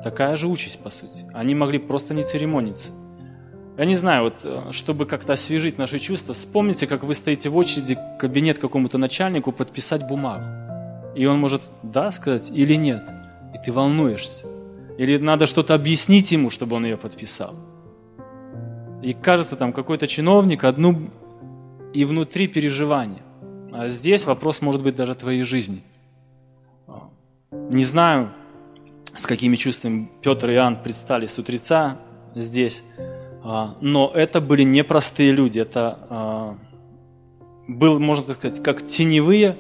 Такая 0.04 0.36
же 0.36 0.48
участь, 0.48 0.80
по 0.80 0.90
сути. 0.90 1.26
Они 1.34 1.56
могли 1.56 1.78
просто 1.80 2.14
не 2.14 2.24
церемониться. 2.24 2.92
Я 3.78 3.86
не 3.86 3.96
знаю, 3.96 4.24
вот, 4.24 4.36
э, 4.44 4.72
чтобы 4.72 5.06
как-то 5.06 5.34
освежить 5.34 5.78
наши 5.78 6.00
чувства, 6.00 6.34
вспомните, 6.34 6.86
как 6.86 7.04
вы 7.04 7.14
стоите 7.14 7.50
в 7.50 7.56
очереди 7.56 7.96
в 7.96 8.18
кабинет 8.18 8.60
какому-то 8.60 8.98
начальнику 8.98 9.52
подписать 9.52 10.08
бумагу. 10.08 10.44
И 11.16 11.26
он 11.26 11.40
может 11.40 11.62
«да» 11.84 12.12
сказать 12.12 12.52
или 12.54 12.76
«нет». 12.76 13.04
И 13.54 13.58
ты 13.58 13.72
волнуешься. 13.72 14.48
Или 14.98 15.18
надо 15.18 15.46
что-то 15.46 15.76
объяснить 15.76 16.32
ему, 16.32 16.50
чтобы 16.50 16.76
он 16.76 16.84
ее 16.84 16.98
подписал. 16.98 17.56
И 19.02 19.14
кажется, 19.14 19.56
там 19.56 19.72
какой-то 19.72 20.08
чиновник, 20.08 20.66
одну 20.66 21.02
и 21.94 22.06
внутри 22.06 22.48
переживания. 22.48 23.22
А 23.72 23.88
здесь 23.88 24.26
вопрос 24.26 24.62
может 24.62 24.82
быть 24.82 24.96
даже 24.96 25.16
твоей 25.16 25.44
жизни. 25.44 25.84
Не 27.52 27.84
знаю, 27.84 28.30
с 29.16 29.26
какими 29.26 29.56
чувствами 29.56 30.10
Петр 30.22 30.52
и 30.52 30.54
Иоанн 30.54 30.78
предстали 30.78 31.26
с 31.26 31.38
утреца 31.38 31.98
здесь, 32.36 32.84
а, 33.44 33.76
но 33.82 34.12
это 34.14 34.42
были 34.42 34.64
непростые 34.64 35.32
люди. 35.32 35.60
Это 35.60 36.00
а, 36.10 36.58
был, 37.68 38.00
можно 38.00 38.26
так 38.26 38.36
сказать, 38.36 38.62
как 38.62 38.86
теневые 38.86 39.58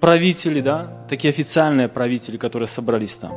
правители, 0.00 0.60
да, 0.60 1.04
такие 1.08 1.30
официальные 1.30 1.88
правители, 1.88 2.36
которые 2.36 2.66
собрались 2.66 3.16
там. 3.16 3.32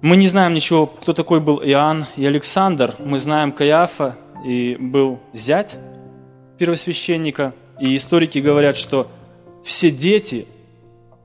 Мы 0.00 0.16
не 0.16 0.28
знаем 0.28 0.52
ничего, 0.52 0.86
кто 0.86 1.14
такой 1.14 1.40
был 1.40 1.62
Иоанн 1.62 2.04
и 2.16 2.26
Александр. 2.26 2.94
Мы 2.98 3.18
знаем 3.18 3.52
Каяфа 3.52 4.16
и 4.44 4.76
был 4.78 5.18
зять 5.32 5.78
первосвященника. 6.58 7.54
И 7.80 7.96
историки 7.96 8.38
говорят, 8.38 8.76
что 8.76 9.08
все 9.62 9.90
дети 9.90 10.46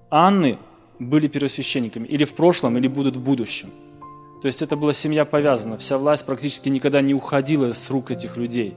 Анны 0.09 0.57
были 0.99 1.27
первосвященниками 1.27 2.05
или 2.07 2.25
в 2.25 2.33
прошлом, 2.33 2.77
или 2.77 2.87
будут 2.87 3.15
в 3.15 3.23
будущем. 3.23 3.69
То 4.41 4.47
есть 4.47 4.61
это 4.61 4.75
была 4.75 4.93
семья 4.93 5.25
повязана. 5.25 5.77
Вся 5.77 5.97
власть 5.97 6.25
практически 6.25 6.69
никогда 6.69 7.01
не 7.01 7.13
уходила 7.13 7.73
с 7.73 7.89
рук 7.89 8.11
этих 8.11 8.37
людей. 8.37 8.75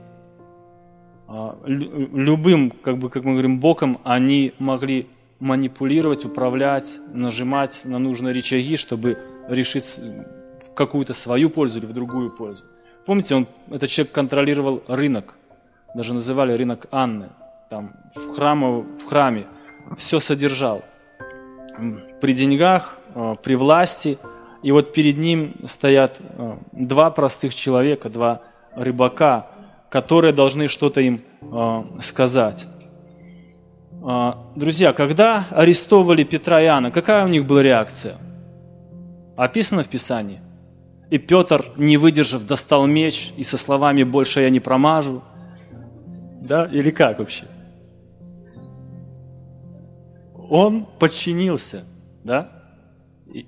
А, 1.29 1.59
любым, 1.65 2.71
как, 2.71 2.99
бы, 2.99 3.11
как 3.11 3.25
мы 3.25 3.33
говорим, 3.33 3.61
боком 3.61 4.01
они 4.05 4.53
могли 4.59 5.07
манипулировать, 5.39 6.25
управлять, 6.25 7.01
нажимать 7.13 7.83
на 7.85 7.99
нужные 7.99 8.35
рычаги, 8.35 8.77
чтобы 8.77 9.19
решить 9.49 10.01
какую-то 10.75 11.15
свою 11.15 11.51
пользу 11.51 11.79
или 11.79 11.87
в 11.87 11.93
другую 11.93 12.31
пользу. 12.31 12.65
Помните, 13.07 13.35
он, 13.35 13.47
этот 13.69 13.91
человек 13.91 14.13
контролировал 14.13 14.83
рынок 14.87 15.37
даже 15.95 16.15
называли 16.15 16.53
рынок 16.53 16.87
Анны, 16.91 17.31
там 17.69 17.93
в, 18.15 18.35
храму, 18.35 18.83
в 18.83 19.07
храме, 19.07 19.47
все 19.97 20.21
содержал. 20.21 20.83
При 22.21 22.35
деньгах, 22.35 22.99
э, 23.15 23.37
при 23.43 23.55
власти. 23.55 24.19
И 24.63 24.73
вот 24.73 24.93
перед 24.93 25.19
ним 25.19 25.55
стоят 25.65 26.21
э, 26.21 26.57
два 26.73 27.11
простых 27.11 27.55
человека, 27.55 28.09
два 28.09 28.41
рыбака, 28.75 29.49
которые 29.91 30.33
должны 30.33 30.69
что-то 30.69 31.01
им 31.01 31.23
э, 31.41 31.83
сказать. 32.01 32.67
Друзья, 34.57 34.93
когда 34.93 35.45
арестовывали 35.53 36.25
Петра 36.25 36.61
и 36.61 36.65
Иоанна, 36.65 36.91
какая 36.91 37.25
у 37.25 37.29
них 37.29 37.47
была 37.47 37.63
реакция? 37.63 38.17
Описано 39.37 39.85
в 39.85 39.89
Писании. 39.89 40.41
И 41.09 41.19
Петр, 41.19 41.71
не 41.77 41.99
выдержав, 41.99 42.45
достал 42.45 42.87
меч 42.87 43.33
и 43.37 43.45
со 43.45 43.57
словами 43.57 44.03
«больше 44.03 44.41
я 44.41 44.51
не 44.51 44.59
промажу», 44.59 45.23
да, 46.43 46.65
или 46.65 46.91
как 46.91 47.21
вообще? 47.21 47.45
Он 50.53 50.85
подчинился, 50.99 51.85
да? 52.25 52.53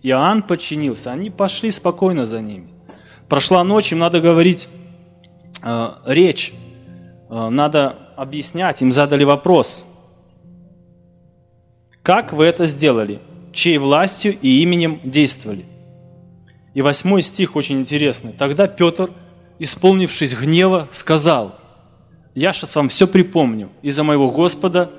Иоанн 0.03 0.43
подчинился, 0.43 1.12
они 1.12 1.29
пошли 1.29 1.71
спокойно 1.71 2.25
за 2.25 2.40
ними. 2.40 2.71
Прошла 3.29 3.62
ночь, 3.62 3.93
им 3.93 3.99
надо 3.99 4.23
говорить 4.23 4.71
э, 5.62 5.90
речь, 6.07 6.55
э, 7.29 7.49
надо 7.51 8.09
объяснять, 8.17 8.81
им 8.81 8.90
задали 8.90 9.23
вопрос. 9.23 9.85
Как 12.03 12.33
вы 12.33 12.47
это 12.47 12.64
сделали? 12.64 13.21
Чьей 13.53 13.77
властью 13.77 14.38
и 14.40 14.62
именем 14.62 14.99
действовали? 15.05 15.67
И 16.73 16.81
восьмой 16.81 17.21
стих 17.21 17.55
очень 17.55 17.81
интересный. 17.81 18.33
Тогда 18.33 18.67
Петр, 18.67 19.11
исполнившись 19.59 20.35
гнева, 20.35 20.88
сказал– 20.90 21.55
я 22.35 22.53
сейчас 22.53 22.75
вам 22.75 22.88
все 22.88 23.07
припомню 23.07 23.71
из-за 23.81 24.03
моего 24.03 24.29
Господа, 24.29 24.90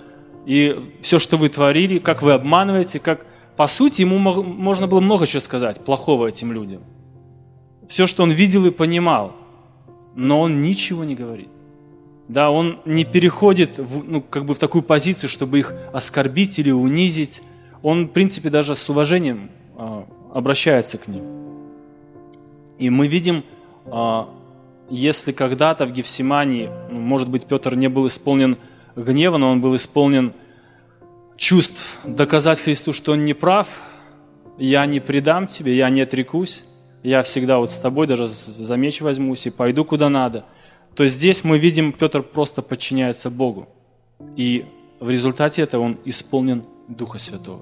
и 0.45 0.93
все, 1.01 1.19
что 1.19 1.37
вы 1.37 1.49
творили, 1.49 1.99
как 1.99 2.21
вы 2.21 2.33
обманываете, 2.33 2.99
как... 2.99 3.25
По 3.55 3.67
сути, 3.67 4.01
ему 4.01 4.19
можно 4.19 4.85
было 4.85 4.99
много 4.99 5.25
чего 5.25 5.39
сказать 5.39 5.83
плохого 5.83 6.27
этим 6.27 6.51
людям. 6.51 6.81
Все, 7.87 8.05
что 8.05 8.23
он 8.23 8.31
видел 8.31 8.65
и 8.65 8.71
понимал, 8.71 9.33
но 10.13 10.41
он 10.41 10.61
ничего 10.61 11.05
не 11.05 11.15
говорит. 11.15 11.47
Да, 12.27 12.51
он 12.51 12.79
не 12.85 13.05
переходит 13.05 13.77
в, 13.77 14.03
ну, 14.03 14.21
как 14.21 14.45
бы 14.45 14.55
в 14.55 14.57
такую 14.57 14.81
позицию, 14.81 15.29
чтобы 15.29 15.59
их 15.59 15.73
оскорбить 15.93 16.59
или 16.59 16.71
унизить. 16.71 17.43
Он, 17.81 18.07
в 18.07 18.09
принципе, 18.09 18.49
даже 18.49 18.75
с 18.75 18.89
уважением 18.89 19.51
э, 19.77 20.03
обращается 20.33 20.97
к 20.97 21.07
ним. 21.07 21.23
И 22.77 22.89
мы 22.89 23.07
видим 23.07 23.43
э, 23.85 24.25
если 24.89 25.31
когда-то 25.31 25.85
в 25.85 25.91
Гефсимании, 25.91 26.69
может 26.91 27.29
быть, 27.29 27.45
Петр 27.45 27.75
не 27.75 27.87
был 27.87 28.07
исполнен 28.07 28.57
гнева, 28.95 29.37
но 29.37 29.51
он 29.51 29.61
был 29.61 29.75
исполнен 29.75 30.33
чувств 31.35 31.99
доказать 32.05 32.61
Христу, 32.61 32.93
что 32.93 33.13
он 33.13 33.25
не 33.25 33.33
прав, 33.33 33.67
я 34.57 34.85
не 34.85 34.99
предам 34.99 35.47
тебе, 35.47 35.75
я 35.75 35.89
не 35.89 36.01
отрекусь, 36.01 36.65
я 37.03 37.21
всегда 37.23 37.59
вот 37.59 37.69
с 37.69 37.77
тобой 37.77 38.07
даже 38.07 38.27
за 38.27 38.77
меч 38.77 39.01
возьмусь 39.01 39.45
и 39.47 39.49
пойду 39.49 39.85
куда 39.85 40.09
надо. 40.09 40.45
То 40.95 41.05
здесь 41.07 41.43
мы 41.43 41.57
видим, 41.57 41.91
Петр 41.91 42.23
просто 42.23 42.61
подчиняется 42.61 43.29
Богу. 43.29 43.67
И 44.37 44.65
в 44.99 45.09
результате 45.09 45.61
этого 45.61 45.83
он 45.83 45.97
исполнен 46.05 46.63
Духа 46.87 47.17
Святого. 47.17 47.61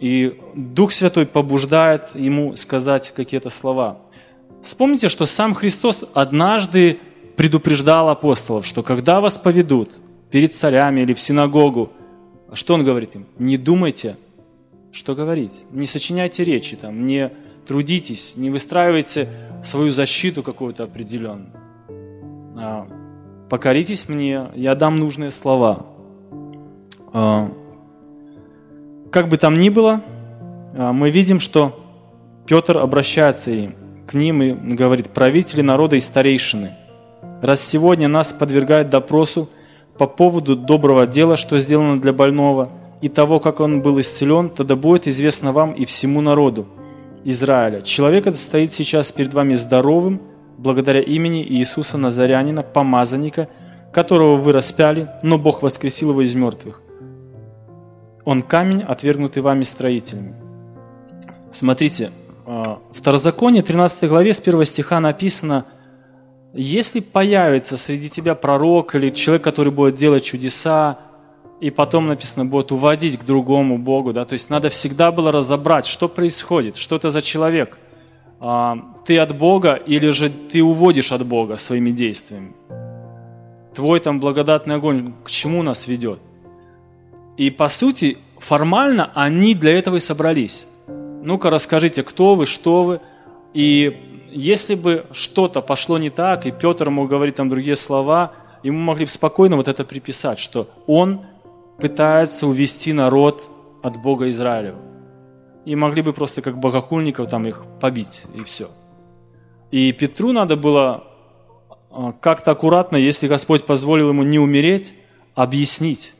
И 0.00 0.40
Дух 0.54 0.92
Святой 0.92 1.26
побуждает 1.26 2.14
ему 2.14 2.56
сказать 2.56 3.10
какие-то 3.12 3.50
слова. 3.50 3.98
Вспомните, 4.62 5.08
что 5.08 5.26
сам 5.26 5.54
Христос 5.54 6.04
однажды 6.14 6.98
предупреждал 7.36 8.08
апостолов, 8.08 8.66
что 8.66 8.82
когда 8.82 9.20
вас 9.20 9.38
поведут 9.38 9.94
перед 10.30 10.52
царями 10.52 11.00
или 11.00 11.14
в 11.14 11.20
синагогу, 11.20 11.90
что 12.52 12.74
Он 12.74 12.84
говорит 12.84 13.14
им? 13.16 13.26
Не 13.38 13.56
думайте, 13.56 14.16
что 14.92 15.14
говорить. 15.14 15.66
Не 15.70 15.86
сочиняйте 15.86 16.44
речи, 16.44 16.76
там, 16.76 17.06
не 17.06 17.30
трудитесь, 17.66 18.34
не 18.36 18.50
выстраивайте 18.50 19.28
свою 19.62 19.90
защиту 19.90 20.42
какую-то 20.42 20.84
определенную. 20.84 21.52
А, 22.56 22.88
покоритесь 23.50 24.08
мне, 24.08 24.48
я 24.54 24.74
дам 24.74 24.98
нужные 24.98 25.30
слова. 25.30 25.86
А, 27.12 27.50
как 29.10 29.28
бы 29.28 29.36
там 29.36 29.58
ни 29.58 29.68
было, 29.68 30.00
а, 30.74 30.92
мы 30.92 31.10
видим, 31.10 31.40
что 31.40 31.78
Петр 32.46 32.78
обращается 32.78 33.50
им– 33.50 33.74
к 34.06 34.14
ним 34.14 34.42
и 34.42 34.52
говорит, 34.52 35.10
правители 35.10 35.62
народа 35.62 35.96
и 35.96 36.00
старейшины, 36.00 36.72
раз 37.42 37.60
сегодня 37.60 38.08
нас 38.08 38.32
подвергают 38.32 38.90
допросу 38.90 39.48
по 39.98 40.06
поводу 40.06 40.56
доброго 40.56 41.06
дела, 41.06 41.36
что 41.36 41.58
сделано 41.58 42.00
для 42.00 42.12
больного, 42.12 42.70
и 43.00 43.08
того, 43.08 43.40
как 43.40 43.60
он 43.60 43.82
был 43.82 44.00
исцелен, 44.00 44.48
тогда 44.48 44.76
будет 44.76 45.06
известно 45.06 45.52
вам 45.52 45.72
и 45.72 45.84
всему 45.84 46.20
народу 46.20 46.66
Израиля. 47.24 47.82
Человек 47.82 48.26
этот 48.26 48.40
стоит 48.40 48.72
сейчас 48.72 49.12
перед 49.12 49.34
вами 49.34 49.54
здоровым, 49.54 50.22
благодаря 50.58 51.00
имени 51.00 51.42
Иисуса 51.42 51.98
Назарянина, 51.98 52.62
помазанника, 52.62 53.48
которого 53.92 54.36
вы 54.36 54.52
распяли, 54.52 55.08
но 55.22 55.38
Бог 55.38 55.62
воскресил 55.62 56.10
его 56.10 56.22
из 56.22 56.34
мертвых. 56.34 56.80
Он 58.24 58.40
камень, 58.40 58.82
отвергнутый 58.82 59.42
вами 59.42 59.62
строителями. 59.62 60.34
Смотрите, 61.50 62.10
а, 62.44 62.78
в 62.90 62.98
Второзаконие, 62.98 63.62
13 63.62 64.08
главе, 64.08 64.34
с 64.34 64.40
1 64.40 64.64
стиха 64.64 65.00
написано, 65.00 65.64
если 66.56 67.00
появится 67.00 67.76
среди 67.76 68.08
тебя 68.08 68.34
пророк 68.34 68.94
или 68.94 69.10
человек, 69.10 69.44
который 69.44 69.72
будет 69.72 69.94
делать 69.94 70.24
чудеса, 70.24 70.98
и 71.60 71.70
потом 71.70 72.08
написано, 72.08 72.44
будет 72.44 72.72
уводить 72.72 73.18
к 73.18 73.24
другому 73.24 73.78
Богу, 73.78 74.12
да, 74.12 74.24
то 74.24 74.34
есть 74.34 74.50
надо 74.50 74.68
всегда 74.68 75.10
было 75.10 75.32
разобрать, 75.32 75.86
что 75.86 76.08
происходит, 76.08 76.76
что 76.76 76.96
это 76.96 77.10
за 77.10 77.22
человек. 77.22 77.78
А, 78.40 78.78
ты 79.06 79.18
от 79.18 79.36
Бога 79.36 79.74
или 79.74 80.10
же 80.10 80.30
ты 80.30 80.62
уводишь 80.62 81.12
от 81.12 81.26
Бога 81.26 81.56
своими 81.56 81.90
действиями. 81.90 82.52
Твой 83.74 84.00
там 84.00 84.20
благодатный 84.20 84.76
огонь 84.76 85.14
к 85.24 85.30
чему 85.30 85.62
нас 85.62 85.86
ведет? 85.86 86.18
И 87.36 87.50
по 87.50 87.68
сути, 87.68 88.18
формально 88.38 89.10
они 89.14 89.54
для 89.54 89.78
этого 89.78 89.96
и 89.96 90.00
собрались. 90.00 90.68
Ну-ка 90.86 91.50
расскажите, 91.50 92.02
кто 92.02 92.34
вы, 92.34 92.46
что 92.46 92.84
вы. 92.84 93.00
И 93.52 94.05
если 94.38 94.74
бы 94.74 95.06
что-то 95.12 95.62
пошло 95.62 95.96
не 95.96 96.10
так, 96.10 96.44
и 96.46 96.50
Петр 96.50 96.90
мог 96.90 97.08
говорить 97.08 97.36
там 97.36 97.48
другие 97.48 97.76
слова, 97.76 98.32
ему 98.62 98.78
могли 98.78 99.06
бы 99.06 99.10
спокойно 99.10 99.56
вот 99.56 99.66
это 99.66 99.84
приписать, 99.84 100.38
что 100.38 100.68
он 100.86 101.22
пытается 101.78 102.46
увести 102.46 102.92
народ 102.92 103.50
от 103.82 103.96
Бога 103.96 104.28
Израилева. 104.28 104.78
И 105.64 105.74
могли 105.74 106.02
бы 106.02 106.12
просто 106.12 106.42
как 106.42 106.58
богохульников 106.58 107.30
там 107.30 107.46
их 107.46 107.64
побить, 107.80 108.26
и 108.34 108.42
все. 108.42 108.68
И 109.70 109.90
Петру 109.92 110.32
надо 110.32 110.56
было 110.56 111.04
а, 111.90 112.12
как-то 112.12 112.50
аккуратно, 112.50 112.96
если 112.96 113.28
Господь 113.28 113.64
позволил 113.64 114.10
ему 114.10 114.22
не 114.22 114.38
умереть, 114.38 114.94
объяснить, 115.34 116.14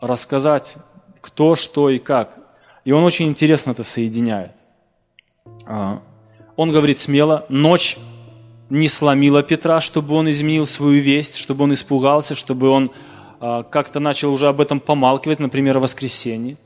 рассказать, 0.00 0.78
кто, 1.20 1.54
что 1.54 1.90
и 1.90 1.98
как. 1.98 2.38
И 2.86 2.92
он 2.92 3.04
очень 3.04 3.28
интересно 3.28 3.72
это 3.72 3.84
соединяет. 3.84 4.52
Он 6.60 6.70
говорит 6.72 6.98
смело, 6.98 7.46
ночь 7.48 7.96
не 8.68 8.86
сломила 8.88 9.42
Петра, 9.42 9.80
чтобы 9.80 10.14
он 10.14 10.28
изменил 10.28 10.66
свою 10.66 11.00
весть, 11.00 11.36
чтобы 11.36 11.64
он 11.64 11.72
испугался, 11.72 12.34
чтобы 12.34 12.68
он 12.68 12.90
а, 13.40 13.62
как-то 13.62 13.98
начал 13.98 14.30
уже 14.30 14.46
об 14.46 14.60
этом 14.60 14.78
помалкивать, 14.78 15.38
например, 15.38 15.78
о 15.78 15.80
воскресенье. 15.80 16.58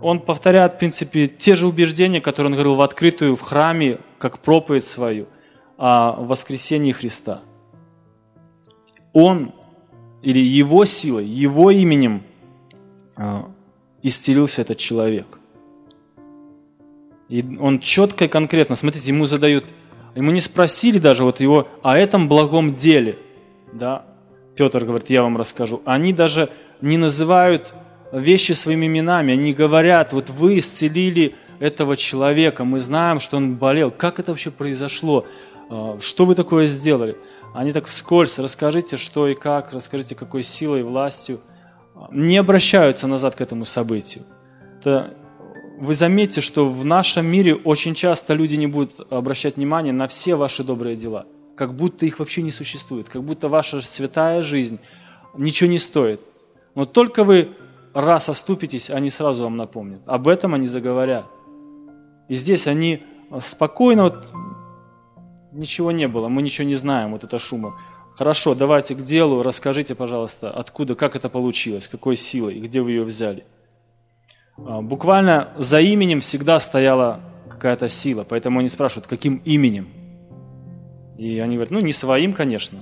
Он 0.00 0.20
повторяет, 0.20 0.72
в 0.72 0.78
принципе, 0.78 1.26
те 1.26 1.54
же 1.54 1.66
убеждения, 1.66 2.22
которые 2.22 2.46
он 2.46 2.54
говорил 2.54 2.76
в 2.76 2.80
открытую 2.80 3.36
в 3.36 3.42
храме, 3.42 3.98
как 4.16 4.38
проповедь 4.38 4.84
свою 4.84 5.26
о 5.76 6.12
воскресении 6.12 6.92
Христа. 6.92 7.42
Он 9.12 9.52
или 10.22 10.38
его 10.38 10.86
силой, 10.86 11.26
его 11.26 11.70
именем 11.70 12.22
а, 13.16 13.50
исцелился 14.02 14.62
этот 14.62 14.78
человек. 14.78 15.35
И 17.28 17.44
он 17.58 17.80
четко 17.80 18.26
и 18.26 18.28
конкретно, 18.28 18.76
смотрите, 18.76 19.08
ему 19.08 19.26
задают, 19.26 19.66
ему 20.14 20.30
не 20.30 20.40
спросили 20.40 20.98
даже 20.98 21.24
вот 21.24 21.40
его 21.40 21.66
о 21.82 21.96
этом 21.96 22.28
благом 22.28 22.74
деле, 22.74 23.18
да, 23.72 24.04
Петр 24.54 24.84
говорит, 24.84 25.10
я 25.10 25.22
вам 25.22 25.36
расскажу. 25.36 25.82
Они 25.84 26.12
даже 26.12 26.48
не 26.80 26.96
называют 26.96 27.74
вещи 28.12 28.52
своими 28.52 28.86
именами, 28.86 29.32
они 29.32 29.52
говорят, 29.52 30.12
вот 30.12 30.30
вы 30.30 30.58
исцелили 30.58 31.34
этого 31.58 31.96
человека, 31.96 32.64
мы 32.64 32.80
знаем, 32.80 33.20
что 33.20 33.36
он 33.36 33.56
болел. 33.56 33.90
Как 33.90 34.20
это 34.20 34.32
вообще 34.32 34.50
произошло? 34.50 35.24
А, 35.68 35.98
что 36.00 36.24
вы 36.24 36.34
такое 36.34 36.66
сделали? 36.66 37.16
Они 37.54 37.72
так 37.72 37.86
вскользь, 37.86 38.38
расскажите, 38.38 38.96
что 38.96 39.28
и 39.28 39.34
как, 39.34 39.72
расскажите, 39.72 40.14
какой 40.14 40.42
силой, 40.42 40.82
властью. 40.82 41.40
Не 42.10 42.36
обращаются 42.36 43.06
назад 43.06 43.34
к 43.34 43.40
этому 43.40 43.64
событию. 43.64 44.24
Это 44.78 45.14
вы 45.78 45.94
заметите, 45.94 46.40
что 46.40 46.68
в 46.68 46.84
нашем 46.84 47.26
мире 47.26 47.54
очень 47.54 47.94
часто 47.94 48.34
люди 48.34 48.56
не 48.56 48.66
будут 48.66 49.06
обращать 49.10 49.56
внимание 49.56 49.92
на 49.92 50.08
все 50.08 50.34
ваши 50.36 50.64
добрые 50.64 50.96
дела– 50.96 51.26
как 51.56 51.74
будто 51.74 52.06
их 52.06 52.18
вообще 52.18 52.42
не 52.42 52.52
существует, 52.52 53.08
как 53.08 53.24
будто 53.24 53.48
ваша 53.48 53.80
святая 53.80 54.42
жизнь 54.42 54.78
ничего 55.36 55.70
не 55.70 55.78
стоит. 55.78 56.20
Но 56.74 56.84
только 56.84 57.24
вы 57.24 57.50
раз 57.94 58.28
оступитесь, 58.28 58.90
они 58.90 59.10
сразу 59.10 59.44
вам 59.44 59.56
напомнят. 59.56 60.02
Об 60.06 60.28
этом 60.28 60.54
они 60.54 60.66
заговорят. 60.66 61.26
И 62.28 62.34
здесь 62.34 62.66
они 62.66 63.02
спокойно, 63.40 64.04
вот, 64.04 64.32
ничего 65.52 65.90
не 65.90 66.06
было, 66.06 66.28
мы 66.28 66.42
ничего 66.42 66.68
не 66.68 66.74
знаем, 66.74 67.12
вот 67.12 67.24
это 67.24 67.38
шума. 67.38 67.76
Хорошо, 68.12 68.54
давайте 68.54 68.94
к 68.94 68.98
делу, 68.98 69.42
расскажите, 69.42 69.94
пожалуйста, 69.94 70.50
откуда, 70.50 70.94
как 70.94 71.16
это 71.16 71.28
получилось, 71.28 71.88
какой 71.88 72.16
силой, 72.16 72.60
где 72.60 72.80
вы 72.80 72.92
ее 72.92 73.04
взяли. 73.04 73.44
А, 74.58 74.82
буквально 74.82 75.52
за 75.56 75.80
именем 75.80 76.20
всегда 76.20 76.60
стояла 76.60 77.20
какая-то 77.48 77.88
сила, 77.88 78.24
поэтому 78.28 78.60
они 78.60 78.68
спрашивают, 78.68 79.06
каким 79.06 79.36
именем. 79.44 79.88
И 81.18 81.38
они 81.38 81.54
говорят, 81.54 81.70
ну 81.70 81.80
не 81.80 81.92
своим, 81.92 82.32
конечно. 82.32 82.78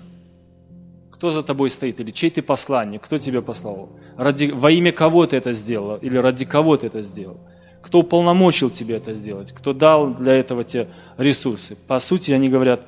Кто 1.11 1.31
за 1.31 1.43
тобой 1.43 1.71
стоит? 1.71 2.01
Или 2.01 2.11
чей 2.11 2.31
ты 2.31 2.43
посланник? 2.43 3.03
Кто 3.03 3.19
тебя 3.19 3.41
послал? 3.41 3.91
Ради, 4.17 4.51
во 4.51 4.71
имя 4.71 4.93
кого 4.93 5.27
ты 5.27 5.37
это 5.37 5.53
сделал? 5.53 5.97
Или 5.97 6.17
ради 6.17 6.45
кого 6.45 6.77
ты 6.77 6.89
это 6.89 7.03
сделал? 7.03 7.41
Кто 7.83 8.01
уполномочил 8.01 8.71
тебя 8.71 8.97
это 8.97 9.15
сделать? 9.15 9.53
Кто 9.53 9.73
дал 9.73 10.13
для 10.15 10.33
этого 10.33 10.65
тебе 10.65 10.89
ресурсы? 11.17 11.77
По 11.77 11.99
сути, 11.99 12.33
они 12.33 12.49
говорят, 12.49 12.87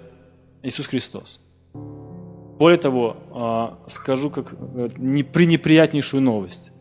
Иисус 0.62 0.87
Христос. 0.87 1.42
Более 2.59 2.79
того, 2.79 3.16
а, 3.31 3.79
скажу 3.87 4.31
как 4.31 4.53
э, 4.53 4.88
пренеприятнейшую 5.22 6.22
новость. 6.22 6.72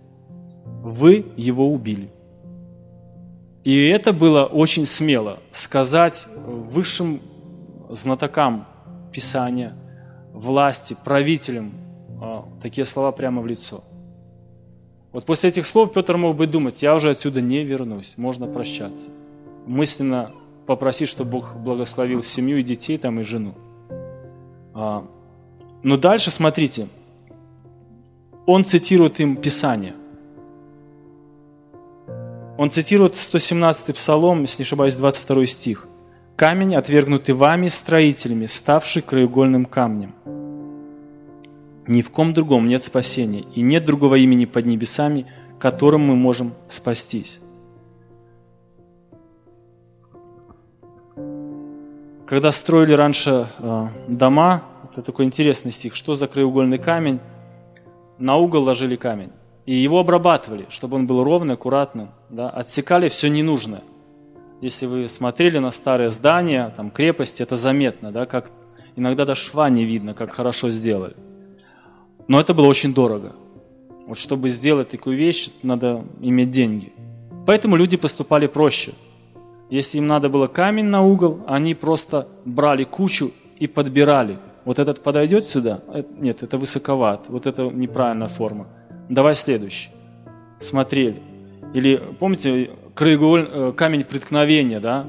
Вы 0.85 1.25
его 1.35 1.73
убили. 1.73 2.07
И 3.63 3.87
это 3.87 4.13
было 4.13 4.45
очень 4.45 4.85
смело 4.85 5.39
сказать 5.49 6.27
высшим 6.45 7.21
знатокам 7.89 8.67
Писания, 9.11 9.73
власти, 10.31 10.95
правителям 11.03 11.73
а, 12.21 12.45
такие 12.61 12.85
слова 12.85 13.11
прямо 13.11 13.41
в 13.41 13.47
лицо. 13.47 13.83
Вот 15.11 15.25
после 15.25 15.49
этих 15.49 15.65
слов 15.65 15.91
Петр 15.91 16.17
мог 16.17 16.37
бы 16.37 16.45
думать, 16.45 16.83
я 16.83 16.93
уже 16.93 17.09
отсюда 17.09 17.41
не 17.41 17.63
вернусь, 17.63 18.13
можно 18.17 18.45
прощаться. 18.45 19.09
Мысленно 19.65 20.29
попросить, 20.67 21.09
чтобы 21.09 21.31
Бог 21.31 21.55
благословил 21.55 22.21
семью 22.21 22.59
и 22.59 22.63
детей 22.63 22.99
там 22.99 23.19
и 23.19 23.23
жену. 23.23 23.55
А, 24.75 25.03
но 25.81 25.97
дальше 25.97 26.29
смотрите, 26.29 26.87
он 28.45 28.63
цитирует 28.63 29.19
им 29.19 29.35
Писание. 29.35 29.93
Он 32.57 32.69
цитирует 32.69 33.15
117 33.15 33.95
псалом, 33.95 34.41
если 34.41 34.61
не 34.61 34.65
ошибаюсь, 34.65 34.95
22 34.95 35.45
стих. 35.45 35.87
Камень, 36.35 36.75
отвергнутый 36.75 37.35
вами 37.35 37.67
строителями, 37.67 38.45
ставший 38.45 39.01
краеугольным 39.01 39.65
камнем. 39.65 40.13
Ни 41.87 42.01
в 42.01 42.09
ком 42.09 42.33
другом 42.33 42.67
нет 42.67 42.81
спасения, 42.81 43.43
и 43.53 43.61
нет 43.61 43.85
другого 43.85 44.15
имени 44.15 44.45
под 44.45 44.65
небесами, 44.65 45.25
которым 45.59 46.01
мы 46.01 46.15
можем 46.15 46.53
спастись. 46.67 47.41
Когда 52.25 52.51
строили 52.51 52.93
раньше 52.93 53.47
э, 53.59 53.87
дома, 54.07 54.63
это 54.91 55.03
такой 55.03 55.25
интересный 55.25 55.71
стих, 55.71 55.93
что 55.93 56.15
за 56.15 56.27
краеугольный 56.27 56.79
камень? 56.79 57.19
На 58.17 58.37
угол 58.37 58.63
ложили 58.63 58.95
камень. 58.95 59.31
И 59.65 59.75
его 59.75 59.99
обрабатывали, 59.99 60.65
чтобы 60.69 60.97
он 60.97 61.07
был 61.07 61.23
ровный, 61.23 61.55
аккуратный. 61.55 62.07
Да? 62.29 62.49
Отсекали 62.49 63.09
все 63.09 63.29
ненужное– 63.29 63.81
если 64.61 64.85
вы 64.85 65.07
смотрели 65.09 65.59
на 65.59 65.69
старые 65.69 66.09
здания, 66.09 66.73
там 66.75 66.89
крепости, 66.89 67.43
это 67.43 67.55
заметно, 67.55 68.11
да, 68.11 68.25
как 68.25 68.51
иногда 68.95 69.25
даже 69.25 69.41
шва 69.41 69.69
не 69.69 69.83
видно, 69.83 70.13
как 70.13 70.33
хорошо 70.33 70.71
сделали. 70.71 71.13
Но 72.27 72.39
это 72.39 72.53
было 72.53 72.65
очень 72.65 72.93
дорого. 72.93 73.35
Вот 74.07 74.17
чтобы 74.17 74.49
сделать 74.49 74.89
такую 74.89 75.17
вещь, 75.17 75.49
надо 75.61 76.05
иметь 76.21 76.51
деньги. 76.51 76.93
Поэтому 77.45 77.75
люди 77.75 77.97
поступали 77.97 78.47
проще. 78.47 78.93
Если 79.69 79.97
им 79.97 80.07
надо 80.07 80.29
было 80.29 80.47
камень 80.47 80.85
на 80.85 81.03
угол, 81.03 81.41
они 81.47 81.75
просто 81.75 82.27
брали 82.45 82.85
кучу 82.85 83.31
и 83.59 83.67
подбирали. 83.67 84.39
Вот 84.63 84.79
этот 84.79 85.03
подойдет 85.03 85.45
сюда? 85.45 85.81
Э, 85.89 86.03
нет, 86.17 86.43
это 86.43 86.57
высоковат. 86.57 87.25
Вот 87.27 87.45
это 87.45 87.63
неправильная 87.63 88.27
форма. 88.29 88.67
Давай 89.09 89.35
следующий. 89.35 89.89
Смотрели. 90.59 91.21
Или 91.73 92.01
помните, 92.19 92.71
краеуголь, 92.95 93.47
э, 93.51 93.73
камень 93.75 94.03
преткновения, 94.03 94.79
да? 94.79 95.05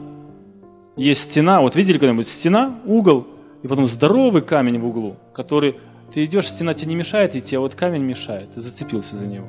Есть 0.97 1.31
стена, 1.31 1.61
вот 1.61 1.77
видели 1.77 1.99
когда-нибудь 1.99 2.27
стена, 2.27 2.75
угол, 2.85 3.27
и 3.63 3.69
потом 3.69 3.87
здоровый 3.87 4.43
камень 4.43 4.79
в 4.79 4.87
углу, 4.87 5.17
который 5.35 5.77
ты 6.13 6.25
идешь, 6.25 6.49
стена 6.49 6.75
тебе 6.75 6.91
не 6.91 6.95
мешает 6.97 7.35
идти, 7.35 7.57
а 7.57 7.61
вот 7.61 7.75
камень 7.75 8.03
мешает, 8.03 8.53
ты 8.53 8.61
зацепился 8.61 9.17
за 9.17 9.27
него. 9.27 9.47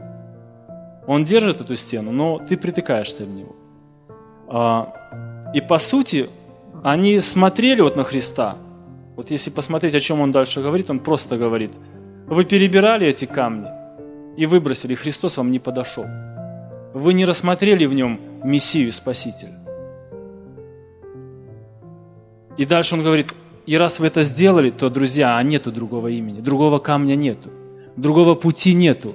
Он 1.07 1.23
держит 1.23 1.61
эту 1.61 1.75
стену, 1.75 2.11
но 2.11 2.39
ты 2.39 2.57
притыкаешься 2.57 3.23
в 3.23 3.33
него. 3.33 3.55
А, 4.49 5.51
и 5.53 5.61
по 5.61 5.77
сути, 5.77 6.29
они 6.83 7.21
смотрели 7.21 7.81
вот 7.81 7.95
на 7.95 8.03
Христа. 8.03 8.57
Вот 9.15 9.31
если 9.31 9.49
посмотреть, 9.49 9.95
о 9.95 9.99
чем 9.99 10.19
он 10.19 10.31
дальше 10.31 10.61
говорит, 10.61 10.89
он 10.89 10.99
просто 10.99 11.37
говорит, 11.37 11.71
вы 12.27 12.43
перебирали 12.43 13.07
эти 13.07 13.25
камни 13.25 13.76
и 14.37 14.45
выбросили, 14.45 14.93
Христос 14.93 15.37
вам 15.37 15.51
не 15.51 15.59
подошел. 15.59 16.05
Вы 16.93 17.13
не 17.13 17.25
рассмотрели 17.25 17.85
в 17.85 17.93
нем 17.93 18.19
Мессию 18.43 18.93
Спасителя. 18.93 19.51
И 22.57 22.65
дальше 22.65 22.95
он 22.95 23.03
говорит, 23.03 23.33
и 23.65 23.77
раз 23.77 23.99
вы 23.99 24.07
это 24.07 24.23
сделали, 24.23 24.69
то, 24.69 24.89
друзья, 24.89 25.37
а 25.37 25.43
нету 25.43 25.71
другого 25.71 26.07
имени, 26.07 26.39
другого 26.39 26.79
камня 26.79 27.15
нету, 27.15 27.49
другого 27.97 28.35
пути 28.35 28.73
нету. 28.73 29.13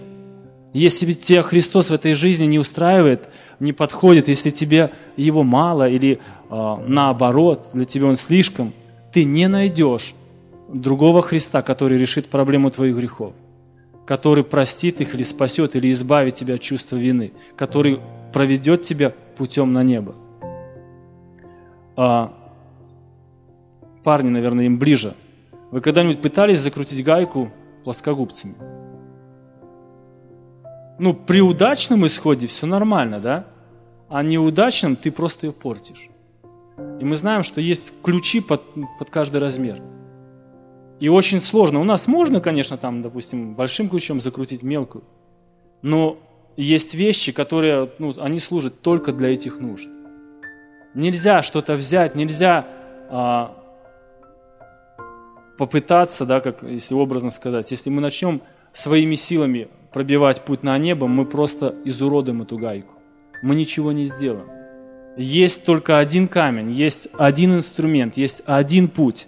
Если 0.73 1.13
тебя 1.13 1.43
Христос 1.43 1.91
в 1.91 1.95
этой 1.95 2.15
жизни 2.15 2.45
не 2.45 2.59
устраивает, 2.59 3.31
не 3.61 3.73
подходит, 3.73 4.29
если 4.29 4.51
тебе 4.51 4.91
его 5.17 5.43
мало 5.43 5.89
или 5.89 6.19
э, 6.51 6.77
наоборот, 6.87 7.67
для 7.75 7.85
тебя 7.85 8.07
он 8.07 8.17
слишком, 8.17 8.73
ты 9.13 9.25
не 9.25 9.49
найдешь 9.49 10.15
другого 10.73 11.23
Христа, 11.23 11.63
который 11.63 11.99
решит 11.99 12.29
проблему 12.29 12.71
твоих 12.71 12.97
грехов, 12.97 13.33
который 14.07 14.45
простит 14.45 15.01
их 15.01 15.15
или 15.15 15.23
спасет, 15.23 15.77
или 15.77 15.93
избавит 15.93 16.35
тебя 16.35 16.55
от 16.55 16.61
чувства 16.61 16.97
вины, 16.97 17.33
который 17.57 18.01
проведет 18.33 18.83
тебя 18.83 19.13
путем 19.37 19.73
на 19.73 19.83
небо. 19.83 20.15
А, 21.97 22.33
парни, 24.03 24.31
наверное, 24.31 24.65
им 24.65 24.79
ближе. 24.79 25.15
Вы 25.71 25.81
когда-нибудь 25.81 26.21
пытались 26.21 26.61
закрутить 26.61 27.05
гайку 27.05 27.51
плоскогубцами? 27.85 28.55
Ну, 30.99 31.15
при 31.15 31.41
удачном 31.41 32.07
исходе 32.07 32.47
все 32.47 32.67
нормально, 32.67 33.21
да? 33.21 33.47
А 34.09 34.23
неудачном 34.23 34.97
ты 34.97 35.11
просто 35.11 35.47
ее 35.47 35.53
портишь. 35.53 36.09
И 37.01 37.05
мы 37.05 37.17
знаем, 37.17 37.43
что 37.43 37.61
есть 37.61 37.93
ключи 38.03 38.41
под, 38.41 38.63
под 38.99 39.11
каждый 39.11 39.41
размер. 39.41 39.81
И 41.03 41.09
очень 41.09 41.41
сложно. 41.41 41.81
У 41.81 41.85
нас 41.85 42.07
можно, 42.07 42.41
конечно, 42.41 42.77
там, 42.77 43.03
допустим, 43.03 43.55
большим 43.55 43.89
ключом 43.89 44.21
закрутить 44.21 44.63
мелкую. 44.63 45.03
Но 45.83 46.17
есть 46.57 46.95
вещи, 46.95 47.33
которые, 47.33 47.91
ну, 47.99 48.15
они 48.19 48.39
служат 48.39 48.83
только 48.83 49.13
для 49.13 49.33
этих 49.33 49.59
нужд. 49.59 49.89
Нельзя 50.95 51.43
что-то 51.43 51.75
взять, 51.75 52.15
нельзя 52.15 52.69
а, 53.11 53.53
попытаться, 55.59 56.25
да, 56.25 56.39
как 56.39 56.63
если 56.63 56.95
образно 56.95 57.31
сказать, 57.31 57.69
если 57.73 57.91
мы 57.91 58.01
начнем 58.01 58.41
своими 58.71 59.17
силами 59.17 59.67
пробивать 59.93 60.43
путь 60.43 60.63
на 60.63 60.79
небо, 60.79 61.09
мы 61.09 61.27
просто 61.27 61.75
изуродуем 61.85 62.43
эту 62.43 62.59
гайку. 62.59 62.95
Мы 63.43 63.57
ничего 63.57 63.91
не 63.91 64.05
сделаем. 64.05 64.49
Есть 65.17 65.65
только 65.65 65.99
один 65.99 66.29
камень, 66.29 66.71
есть 66.71 67.09
один 67.19 67.57
инструмент, 67.57 68.17
есть 68.17 68.43
один 68.47 68.87
путь, 68.87 69.27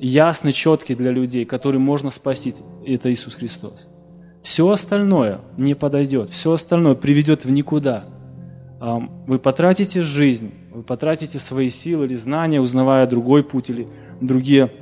ясный, 0.00 0.52
четкий 0.52 0.94
для 0.94 1.10
людей, 1.10 1.44
который 1.44 1.78
можно 1.78 2.10
спасти, 2.10 2.54
это 2.84 3.12
Иисус 3.12 3.34
Христос. 3.34 3.90
Все 4.42 4.68
остальное 4.68 5.42
не 5.58 5.74
подойдет, 5.74 6.30
все 6.30 6.52
остальное 6.52 6.94
приведет 6.94 7.44
в 7.44 7.52
никуда. 7.52 8.04
Вы 8.80 9.38
потратите 9.38 10.00
жизнь, 10.00 10.54
вы 10.72 10.82
потратите 10.82 11.38
свои 11.38 11.68
силы 11.68 12.06
или 12.06 12.14
знания, 12.14 12.60
узнавая 12.60 13.06
другой 13.06 13.44
путь 13.44 13.68
или 13.68 13.86
другие 14.22 14.72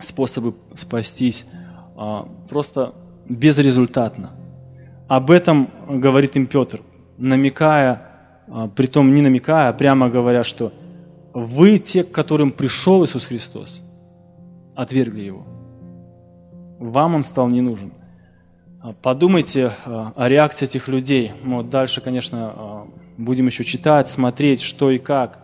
способы 0.00 0.54
спастись, 0.74 1.46
а, 1.96 2.28
просто 2.48 2.94
безрезультатно. 3.28 4.30
Об 5.08 5.30
этом 5.30 5.70
говорит 5.88 6.36
им 6.36 6.46
Петр, 6.46 6.80
намекая, 7.16 8.00
а, 8.48 8.68
притом 8.68 9.14
не 9.14 9.22
намекая, 9.22 9.68
а 9.68 9.72
прямо 9.72 10.08
говоря, 10.08 10.44
что 10.44 10.72
вы, 11.34 11.78
те, 11.78 12.04
к 12.04 12.12
которым 12.12 12.52
пришел 12.52 13.04
Иисус 13.04 13.26
Христос, 13.26 13.84
отвергли 14.78 15.22
Его. 15.22 15.46
Вам 16.78 17.16
Он 17.16 17.22
стал 17.22 17.48
не 17.48 17.60
нужен. 17.60 17.92
А, 18.80 18.92
подумайте 18.92 19.72
о 19.84 20.28
реакции 20.28 20.64
этих 20.64 20.88
людей. 20.88 21.32
Мы 21.42 21.56
вот 21.58 21.70
дальше, 21.70 22.00
конечно, 22.00 22.86
будем 23.16 23.46
еще 23.46 23.64
читать, 23.64 24.08
смотреть, 24.08 24.60
что 24.60 24.90
и 24.90 24.98
как. 24.98 25.38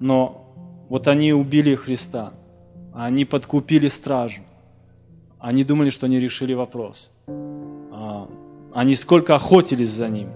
Но 0.00 0.86
вот 0.88 1.08
они 1.08 1.32
убили 1.32 1.74
Христа– 1.74 2.32
они 2.92 3.24
подкупили 3.24 3.88
стражу. 3.88 4.42
Они 5.38 5.64
думали, 5.64 5.90
что 5.90 6.06
они 6.06 6.20
решили 6.20 6.52
вопрос. 6.52 7.12
А, 7.26 8.28
они 8.74 8.94
сколько 8.94 9.34
охотились 9.34 9.90
за 9.90 10.08
ним. 10.08 10.28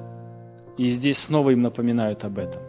И 0.79 0.87
здесь 0.87 1.19
снова 1.19 1.51
им 1.51 1.63
напоминают 1.63 2.25
об 2.25 2.39
этом. 2.39 2.63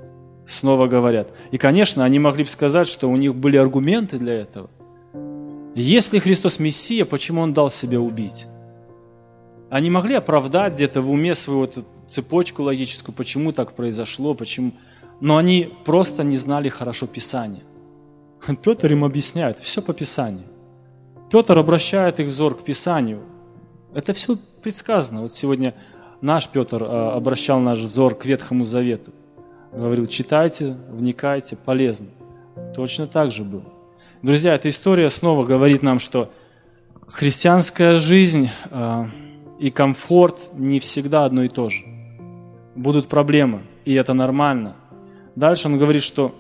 Снова 0.46 0.88
говорят. 0.88 1.30
И, 1.52 1.58
конечно, 1.58 2.04
они 2.04 2.20
могли 2.20 2.44
бы 2.44 2.50
сказать, 2.50 2.88
что 2.88 3.10
у 3.10 3.16
них 3.16 3.36
были 3.36 3.58
аргументы 3.58 4.18
для 4.20 4.34
этого. 4.34 4.70
Если 5.80 6.18
Христос 6.18 6.58
Мессия, 6.58 7.06
почему 7.06 7.42
Он 7.42 7.54
дал 7.54 7.70
себя 7.70 8.02
убить? 8.02 8.48
Они 9.70 9.92
могли 9.92 10.16
оправдать 10.16 10.74
где-то 10.74 11.04
в 11.04 11.12
уме 11.12 11.36
свою 11.36 11.60
вот 11.60 11.86
цепочку 12.08 12.64
логическую, 12.64 13.14
почему 13.14 13.52
так 13.52 13.74
произошло, 13.74 14.34
почему... 14.34 14.72
Но 15.22 15.38
они 15.38 15.72
просто 15.86 16.24
не 16.24 16.36
знали 16.36 16.70
хорошо 16.70 17.06
Писания. 17.06 17.62
Петр 18.64 18.92
им 18.92 19.06
объясняет, 19.06 19.60
все 19.60 19.84
по 19.84 19.94
Писанию. 19.94 20.48
Петр 21.30 21.56
обращает 21.56 22.20
их 22.20 22.30
взор 22.30 22.58
к 22.58 22.64
Писанию. 22.64 23.22
Это 23.94 24.16
все 24.16 24.40
предсказано. 24.64 25.22
Вот 25.22 25.32
сегодня 25.32 25.76
наш 26.22 26.50
Петр 26.50 26.84
а, 26.84 27.14
обращал 27.14 27.60
наш 27.60 27.78
взор 27.78 28.16
к 28.16 28.26
Ветхому 28.26 28.66
Завету. 28.66 29.12
Говорил, 29.72 30.08
читайте, 30.08 30.76
вникайте, 30.90 31.56
полезно. 31.56 32.08
Точно 32.76 33.06
так 33.06 33.32
же 33.32 33.44
было. 33.44 33.77
Друзья, 34.24 34.56
эта 34.56 34.70
история 34.70 35.12
снова 35.12 35.46
говорит 35.46 35.84
нам, 35.84 36.00
что 36.00 36.32
христианская 37.08 37.98
жизнь 37.98 38.50
э, 38.72 39.06
и 39.60 39.70
комфорт 39.70 40.52
не 40.54 40.80
всегда 40.80 41.26
одно 41.26 41.44
и 41.44 41.50
то 41.50 41.70
же. 41.70 41.86
Будут 42.74 43.10
проблемы, 43.10 43.62
и 43.86 43.94
это 43.94 44.16
нормально. 44.16 44.76
Дальше 45.36 45.68
он 45.68 45.78
говорит, 45.78 46.02
что 46.02 46.34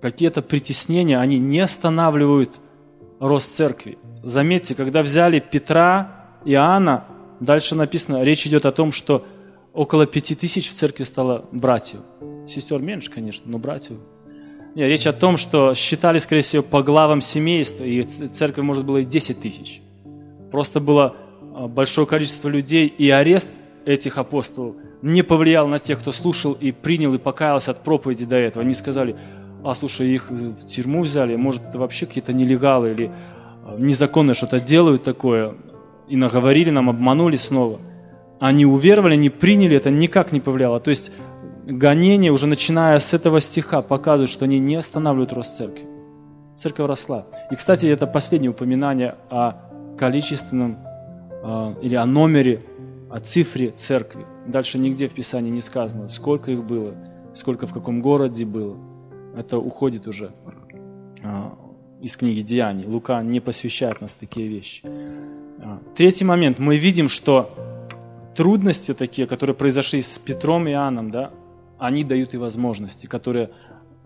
какие-то 0.00 0.40
притеснения, 0.40 1.18
они 1.18 1.36
не 1.36 1.60
останавливают 1.60 2.60
рост 3.20 3.54
церкви. 3.54 3.98
Заметьте, 4.22 4.74
когда 4.74 5.02
взяли 5.02 5.40
Петра, 5.40 6.24
и 6.46 6.52
Иоанна, 6.52 7.04
дальше 7.40 7.74
написано, 7.74 8.22
речь 8.22 8.46
идет 8.46 8.64
о 8.64 8.72
том, 8.72 8.92
что 8.92 9.26
около 9.74 10.06
пяти 10.06 10.34
тысяч 10.34 10.70
в 10.70 10.72
церкви 10.72 11.02
стало 11.02 11.44
братьев. 11.52 12.00
Сестер 12.48 12.80
меньше, 12.80 13.10
конечно, 13.10 13.50
но 13.50 13.58
братьев. 13.58 13.98
Нет, 14.74 14.88
речь 14.88 15.06
о 15.06 15.12
том, 15.12 15.36
что 15.36 15.72
считали, 15.74 16.18
скорее 16.18 16.42
всего, 16.42 16.62
по 16.62 16.82
главам 16.82 17.20
семейства, 17.20 17.84
и 17.84 18.02
церкви, 18.02 18.62
может, 18.62 18.84
было 18.84 18.98
и 18.98 19.04
10 19.04 19.40
тысяч. 19.40 19.82
Просто 20.50 20.80
было 20.80 21.12
а, 21.54 21.68
большое 21.68 22.06
количество 22.06 22.48
людей, 22.48 22.88
и 22.88 23.08
арест 23.08 23.48
этих 23.86 24.18
апостолов 24.18 24.76
не 25.02 25.22
повлиял 25.22 25.68
на 25.68 25.78
тех, 25.78 26.00
кто 26.00 26.10
слушал 26.10 26.54
и 26.54 26.72
принял 26.72 27.14
и 27.14 27.18
покаялся 27.18 27.70
от 27.70 27.84
проповеди 27.84 28.24
до 28.24 28.36
этого. 28.36 28.64
Они 28.64 28.74
сказали, 28.74 29.14
а 29.62 29.74
слушай, 29.76 30.08
их 30.08 30.30
в 30.30 30.66
тюрьму 30.66 31.02
взяли, 31.02 31.36
может 31.36 31.66
это 31.66 31.78
вообще 31.78 32.06
какие-то 32.06 32.32
нелегалы 32.32 32.90
или 32.90 33.12
а, 33.64 33.76
незаконно 33.78 34.34
что-то 34.34 34.58
делают 34.58 35.04
такое, 35.04 35.54
и 36.08 36.16
наговорили 36.16 36.70
нам, 36.70 36.90
обманули 36.90 37.36
снова. 37.36 37.80
Они 38.40 38.66
уверовали, 38.66 39.14
они 39.14 39.30
приняли, 39.30 39.76
это 39.76 39.90
никак 39.90 40.32
не 40.32 40.40
повлияло. 40.40 40.80
То 40.80 40.90
есть 40.90 41.12
гонение, 41.66 42.30
уже 42.32 42.46
начиная 42.46 42.98
с 42.98 43.14
этого 43.14 43.40
стиха, 43.40 43.82
показывают, 43.82 44.30
что 44.30 44.44
они 44.44 44.58
не 44.58 44.76
останавливают 44.76 45.32
рост 45.32 45.56
церкви. 45.56 45.86
Церковь 46.56 46.88
росла. 46.88 47.26
И, 47.50 47.54
кстати, 47.56 47.86
это 47.86 48.06
последнее 48.06 48.50
упоминание 48.50 49.16
о 49.30 49.54
количественном 49.98 50.78
э, 51.42 51.74
или 51.82 51.94
о 51.94 52.06
номере, 52.06 52.60
о 53.10 53.18
цифре 53.20 53.70
церкви. 53.70 54.24
Дальше 54.46 54.78
нигде 54.78 55.08
в 55.08 55.14
Писании 55.14 55.50
не 55.50 55.60
сказано, 55.60 56.08
сколько 56.08 56.50
их 56.50 56.64
было, 56.64 56.94
сколько 57.34 57.66
в 57.66 57.72
каком 57.72 58.02
городе 58.02 58.44
было. 58.44 58.76
Это 59.36 59.58
уходит 59.58 60.06
уже 60.06 60.32
а, 61.24 61.56
из 62.00 62.16
книги 62.16 62.40
Деяний. 62.40 62.86
Лука 62.86 63.20
не 63.22 63.40
посвящает 63.40 64.00
нас 64.00 64.14
такие 64.14 64.48
вещи. 64.48 64.82
А, 65.60 65.80
третий 65.96 66.24
момент. 66.24 66.58
Мы 66.58 66.76
видим, 66.76 67.08
что 67.08 67.48
трудности 68.36 68.94
такие, 68.94 69.26
которые 69.26 69.56
произошли 69.56 70.02
с 70.02 70.18
Петром 70.18 70.68
и 70.68 70.72
Иоанном, 70.72 71.10
да, 71.10 71.30
они 71.86 72.04
дают 72.04 72.34
и 72.34 72.36
возможности, 72.36 73.06
которые, 73.06 73.50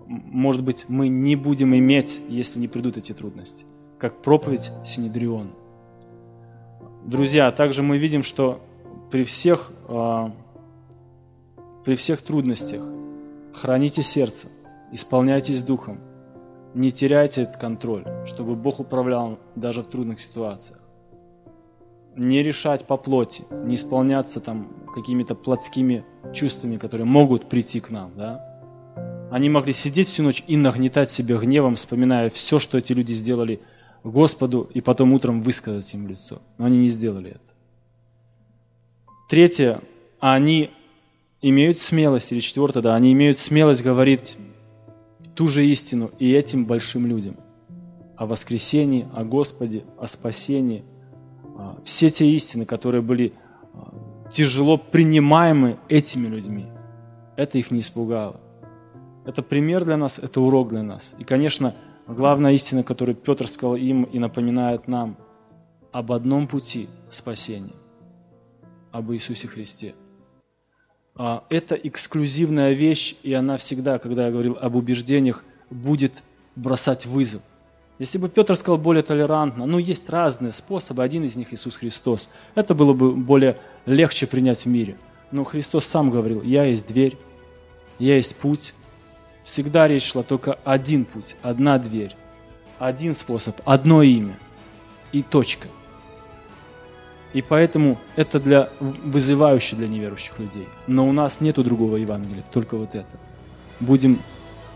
может 0.07 0.65
быть, 0.65 0.87
мы 0.89 1.09
не 1.09 1.37
будем 1.37 1.75
иметь, 1.75 2.21
если 2.29 2.59
не 2.59 2.69
придут 2.69 2.97
эти 2.97 3.13
трудности. 3.13 3.67
Как 3.99 4.23
проповедь 4.23 4.71
Синедриона. 4.85 5.51
Друзья, 7.05 7.51
также 7.53 7.83
мы 7.83 7.99
видим, 7.99 8.23
что 8.23 8.61
при 9.11 9.25
всех, 9.25 9.73
а, 9.87 10.33
при 11.85 11.95
всех 11.95 12.23
трудностях 12.23 12.83
храните 13.53 14.03
сердце, 14.03 14.49
Исполняйтесь 14.91 15.63
Духом. 15.63 16.01
Не 16.75 16.91
теряйте 16.91 17.43
этот 17.43 17.59
контроль, 17.59 18.07
чтобы 18.25 18.55
Бог 18.55 18.81
управлял 18.81 19.39
даже 19.55 19.83
в 19.83 19.87
трудных 19.87 20.19
ситуациях. 20.19 20.81
Не 22.17 22.43
решать 22.43 22.87
по 22.87 22.97
плоти, 22.97 23.45
не 23.51 23.75
исполняться 23.75 24.41
там 24.41 24.73
какими-то 25.01 25.35
плотскими 25.35 26.05
чувствами, 26.35 26.77
которые 26.77 27.07
могут 27.07 27.49
прийти 27.49 27.81
к 27.81 27.91
нам. 27.91 28.13
Да? 28.17 29.29
Они 29.31 29.49
могли 29.49 29.73
сидеть 29.73 30.09
всю 30.09 30.23
ночь 30.23 30.43
и 30.47 30.57
нагнетать 30.57 31.11
себя 31.11 31.37
гневом, 31.39 31.77
вспоминая 31.77 32.31
все, 32.31 32.59
что 32.59 32.79
эти 32.79 32.93
люди 32.93 33.13
сделали 33.13 33.61
Господу, 34.05 34.71
и 34.73 34.81
потом 34.81 35.13
утром 35.13 35.43
высказать 35.43 35.93
им 35.95 36.07
лицо. 36.09 36.41
Но 36.57 36.67
они 36.67 36.79
не 36.79 36.89
сделали 36.89 37.31
это. 37.31 37.55
Третье, 39.29 39.83
они 40.21 40.71
имеют 41.43 41.79
смелость, 41.79 42.33
или 42.33 42.41
четвертое, 42.41 42.81
да, 42.81 42.95
они 42.95 43.13
имеют 43.13 43.39
смелость 43.39 43.83
говорить 43.83 44.37
ту 45.35 45.47
же 45.47 45.65
истину 45.67 46.11
и 46.19 46.33
этим 46.33 46.65
большим 46.65 47.07
людям 47.07 47.37
о 48.17 48.27
воскресении, 48.27 49.07
о 49.15 49.25
Господе, 49.25 49.85
о 49.99 50.07
спасении. 50.07 50.85
А, 51.57 51.79
все 51.85 52.11
те 52.11 52.29
истины, 52.31 52.65
которые 52.65 53.03
были 53.03 53.33
а, 53.75 53.93
тяжело 54.33 54.77
принимаемы 54.77 55.79
этими 55.89 56.27
людьми, 56.27 56.67
это 57.37 57.59
их 57.59 57.71
не 57.71 57.81
испугало. 57.81 58.41
Это 59.25 59.43
пример 59.43 59.85
для 59.85 59.97
нас, 59.97 60.19
это 60.19 60.41
урок 60.41 60.71
для 60.71 60.83
нас. 60.83 61.15
И, 61.19 61.25
конечно, 61.25 61.75
главная 62.07 62.53
истина, 62.53 62.83
которую 62.83 63.15
Петр 63.15 63.47
сказал 63.47 63.77
им 63.77 64.05
и 64.05 64.19
напоминает 64.19 64.89
нам, 64.89 65.17
об 65.93 66.13
одном 66.13 66.47
пути 66.47 66.89
спасения, 67.09 67.75
об 68.91 69.13
Иисусе 69.13 69.49
Христе. 69.49 69.95
А, 71.15 71.45
это 71.51 71.75
эксклюзивная 71.75 72.73
вещь, 72.73 73.17
и 73.23 73.33
она 73.33 73.57
всегда, 73.57 73.99
когда 73.99 74.27
я 74.27 74.33
говорил 74.33 74.57
об 74.61 74.77
убеждениях, 74.77 75.45
будет 75.71 76.23
бросать 76.55 77.07
вызов. 77.07 77.43
Если 77.99 78.19
бы 78.19 78.29
Петр 78.29 78.55
сказал 78.55 78.79
более 78.79 79.03
толерантно, 79.03 79.67
ну 79.67 79.79
есть 79.79 80.09
разные 80.09 80.53
способы, 80.53 81.03
один 81.03 81.25
из 81.25 81.35
них 81.35 81.53
Иисус 81.53 81.77
Христос, 81.77 82.31
это 82.55 82.75
было 82.75 82.93
бы 82.93 83.13
более 83.13 83.59
легче 83.89 84.27
принять 84.27 84.65
в 84.65 84.67
мире. 84.67 84.97
Но 85.31 85.45
Христос 85.45 85.87
сам 85.87 86.11
говорил, 86.11 86.43
я 86.43 86.65
есть 86.65 86.87
дверь, 86.87 87.17
я 87.99 88.17
есть 88.17 88.37
путь, 88.37 88.75
всегда 89.43 89.89
речь 89.89 90.05
шла 90.05 90.23
только 90.23 90.59
один 90.65 91.05
путь, 91.05 91.37
одна 91.43 91.79
дверь, 91.79 92.15
один 92.79 93.15
способ, 93.15 93.61
одно 93.65 94.03
имя 94.03 94.39
и 95.13 95.23
точка. 95.23 95.69
И 97.35 97.43
поэтому 97.43 97.99
это 98.17 98.41
для 98.41 98.71
вызывающе 98.81 99.77
для 99.77 99.89
неверующих 99.89 100.39
людей. 100.39 100.67
Но 100.87 101.07
у 101.07 101.13
нас 101.13 101.41
нету 101.41 101.63
другого 101.63 101.97
Евангелия, 101.97 102.43
только 102.53 102.77
вот 102.77 102.95
это. 102.95 103.19
Будем 103.81 104.19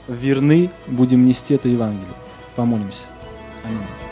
верны, 0.06 0.70
будем 0.86 1.24
нести 1.26 1.54
это 1.54 1.68
Евангелие. 1.68 2.14
Помолимся. 2.54 3.08
Аминь. 3.64 4.11